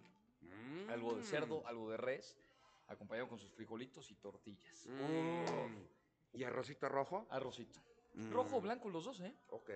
[0.90, 1.68] algo de cerdo, Mm.
[1.68, 2.38] algo de res,
[2.88, 4.86] acompañado con sus frijolitos y tortillas.
[4.88, 5.86] Mm.
[6.34, 7.26] ¿Y arrocito rojo?
[7.30, 7.80] Arrocito.
[8.32, 8.64] Rojo o Mm.
[8.64, 9.34] blanco los dos, ¿eh?
[9.50, 9.70] Ok.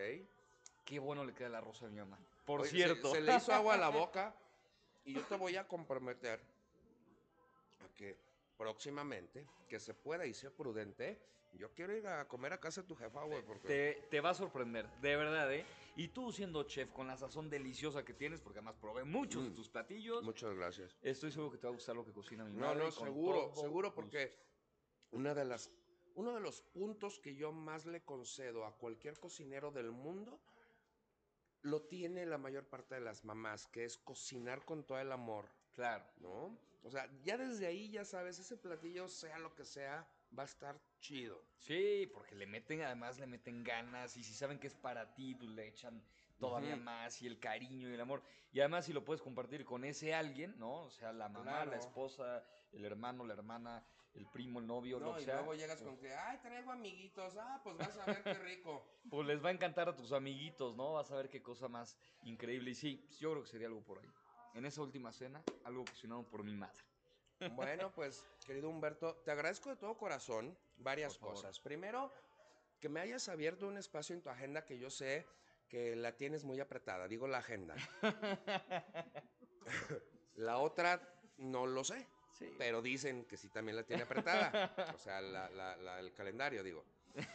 [0.85, 2.19] Qué bueno le queda el arroz a mi mamá.
[2.49, 3.11] Por Oye, cierto.
[3.11, 4.35] Se, le hizo agua a la boca
[5.05, 6.39] y yo te voy a comprometer
[7.79, 8.17] a que
[8.57, 11.21] próximamente, que se pueda y sea prudente,
[11.53, 13.67] yo quiero ir a comer a casa de tu jefa, güey, porque...
[13.67, 15.63] Te, te va a sorprender, de verdad, ¿eh?
[15.95, 19.51] Y tú siendo chef con la sazón deliciosa que tienes, porque además probé muchos de
[19.51, 19.53] Mm.
[19.53, 20.97] tus platillos, Muchas gracias.
[21.03, 22.79] estoy seguro que te va a gustar lo que cocina mi No, madre.
[22.79, 24.35] no, con seguro, seguro, porque
[25.11, 25.69] una de las,
[26.15, 30.41] uno de los puntos que yo más le concedo a cualquier cocinero del mundo
[31.61, 35.49] lo tiene la mayor parte de las mamás, que es cocinar con todo el amor,
[35.73, 36.05] Claro.
[36.17, 36.57] ¿no?
[36.83, 40.07] O sea, ya desde ahí ya sabes, ese platillo, sea lo que sea,
[40.37, 41.43] va a estar chido.
[41.57, 45.35] Sí, porque le meten, además le meten ganas y si saben que es para ti,
[45.35, 46.01] pues le echan
[46.37, 48.23] todavía más y el cariño y el amor.
[48.53, 50.83] Y además si lo puedes compartir con ese alguien, ¿no?
[50.83, 51.71] O sea, la mamá, Claro.
[51.71, 53.83] la esposa, el hermano, la hermana,
[54.15, 55.35] el primo, el novio, lo que y sea.
[55.35, 58.85] luego llegas con que, ay, traigo amiguitos, ah, pues vas a ver qué rico.
[59.09, 60.93] Pues les va a encantar a tus amiguitos, ¿no?
[60.93, 62.71] Vas a ver qué cosa más increíble.
[62.71, 64.09] Y sí, yo creo que sería algo por ahí.
[64.53, 66.83] En esa última cena, algo cocinado por mi madre.
[67.55, 71.59] Bueno, pues, querido Humberto, te agradezco de todo corazón varias cosas.
[71.59, 72.11] Primero,
[72.79, 75.25] que me hayas abierto un espacio en tu agenda que yo sé
[75.69, 77.75] que la tienes muy apretada, digo la agenda.
[80.35, 81.01] la otra,
[81.37, 82.05] no lo sé,
[82.39, 82.55] Sí.
[82.57, 84.73] pero dicen que sí también la tiene apretada.
[84.95, 86.83] O sea, la- la- la- el calendario, digo.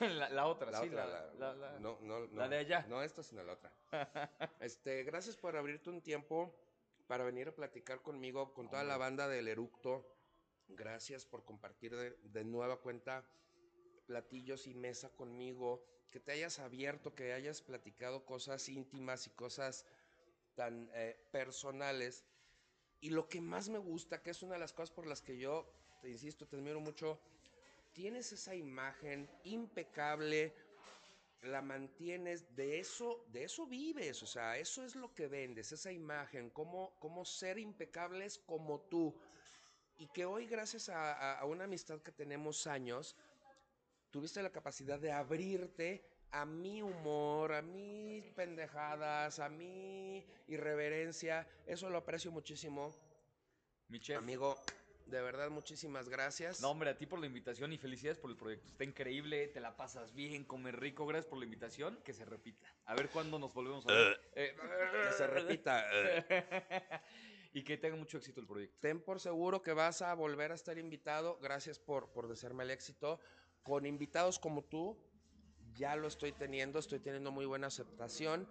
[0.01, 1.07] la, la otra, La sí, otra,
[1.39, 2.87] la, la, no, no, la no, de allá.
[2.89, 3.71] No esta, sino la otra.
[4.61, 6.55] Este, gracias por abrirte un tiempo
[7.07, 10.07] para venir a platicar conmigo, con toda la banda del Eructo.
[10.69, 13.25] Gracias por compartir de, de nueva cuenta
[14.07, 19.85] platillos y mesa conmigo, que te hayas abierto, que hayas platicado cosas íntimas y cosas
[20.55, 22.25] tan eh, personales.
[23.05, 25.37] Y lo que más me gusta, que es una de las cosas por las que
[25.37, 25.55] yo,
[26.01, 27.21] te insisto, te admiro mucho,
[27.93, 30.55] tienes esa imagen impecable,
[31.43, 35.93] la mantienes, de eso, de eso vives, o sea, eso es lo que vendes, esa
[35.93, 39.15] imagen, cómo, cómo ser impecables como tú.
[39.99, 43.17] Y que hoy, gracias a, a- una amistad que tenemos años,
[44.11, 51.47] tuviste la capacidad de abrirte a mi humor, a mis pendejadas, a mi irreverencia.
[51.67, 52.95] Eso lo aprecio muchísimo.
[53.89, 54.19] Mi chef.
[54.19, 54.57] Amigo,
[55.07, 56.61] de verdad, muchísimas gracias.
[56.61, 58.69] No, hombre, a ti por la invitación y felicidades por el proyecto.
[58.69, 61.07] Está increíble, te la pasas bien, comes rico.
[61.07, 61.99] Gracias por la invitación.
[62.05, 62.67] Que se repita.
[62.87, 64.21] A ver cuándo nos volvemos a ver.
[64.35, 64.57] Eh,
[65.07, 65.85] que se repita.
[65.93, 66.25] eh.
[67.53, 68.79] y que tenga mucho éxito el proyecto.
[68.81, 71.39] Ten por seguro que vas a volver a estar invitado.
[71.41, 73.21] Gracias por, por desearme el éxito.
[73.63, 74.99] Con invitados como tú,
[75.77, 78.49] ya lo estoy teniendo, estoy teniendo muy buena aceptación.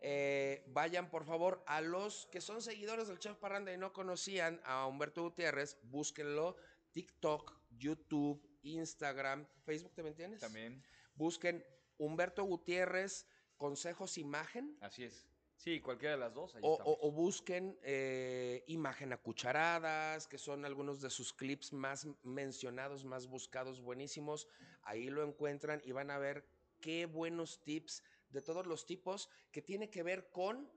[0.00, 4.60] Eh, vayan por favor a los que son seguidores del Chef Parranda y no conocían
[4.64, 6.56] a Humberto Gutiérrez, búsquenlo.
[6.92, 10.40] TikTok, YouTube, Instagram, Facebook también tienes.
[10.40, 10.82] También.
[11.14, 11.64] Busquen
[11.98, 14.76] Humberto Gutiérrez, consejos imagen.
[14.80, 15.26] Así es.
[15.56, 16.54] Sí, cualquiera de las dos.
[16.54, 22.06] Ahí O, o busquen eh, imagen a cucharadas, que son algunos de sus clips más
[22.22, 24.48] mencionados, más buscados, buenísimos.
[24.82, 26.46] Ahí lo encuentran y van a ver
[26.84, 30.70] qué buenos tips de todos los tipos que tiene que ver con,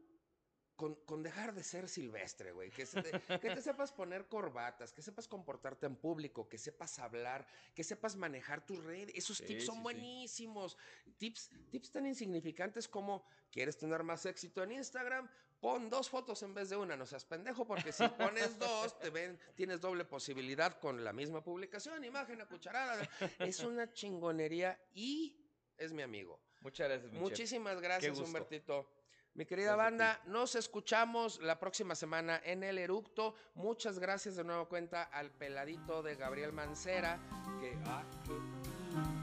[0.77, 2.69] con, con dejar de ser silvestre, güey.
[2.71, 6.97] Que, se te, que te sepas poner corbatas, que sepas comportarte en público, que sepas
[6.99, 7.45] hablar,
[7.75, 9.13] que sepas manejar tus redes.
[9.15, 9.83] Esos Sí, tips son sí, sí.
[9.83, 10.77] buenísimos.
[11.17, 15.29] Tips, tips tan insignificantes como quieres tener más éxito en Instagram,
[15.59, 19.09] pon dos fotos en vez de una, no seas pendejo, porque si pones dos, te
[19.09, 23.09] ven, tienes doble posibilidad con la misma publicación, imagen a cucharada.
[23.39, 25.43] Es una chingonería y
[25.77, 26.39] es mi amigo.
[26.61, 27.29] Muchas gracias, mi chef.
[27.29, 28.19] Muchísimas gracias.
[28.19, 28.89] Humbertito.
[29.33, 33.35] Mi querida Gracias banda, nos escuchamos la próxima semana en el Eructo.
[33.53, 37.19] Muchas gracias de nuevo cuenta al peladito de Gabriel Mancera,
[37.61, 38.33] que ah, qué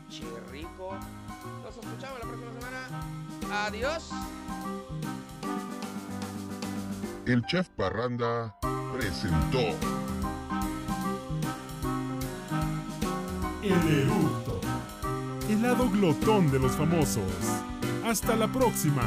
[0.08, 0.96] pinche rico.
[1.64, 3.66] Nos escuchamos la próxima semana.
[3.66, 4.10] Adiós.
[7.26, 8.56] El chef Parranda
[8.92, 9.58] presentó
[13.62, 14.53] El eructo.
[15.48, 17.22] El lado glotón de los famosos.
[18.04, 19.02] Hasta la próxima.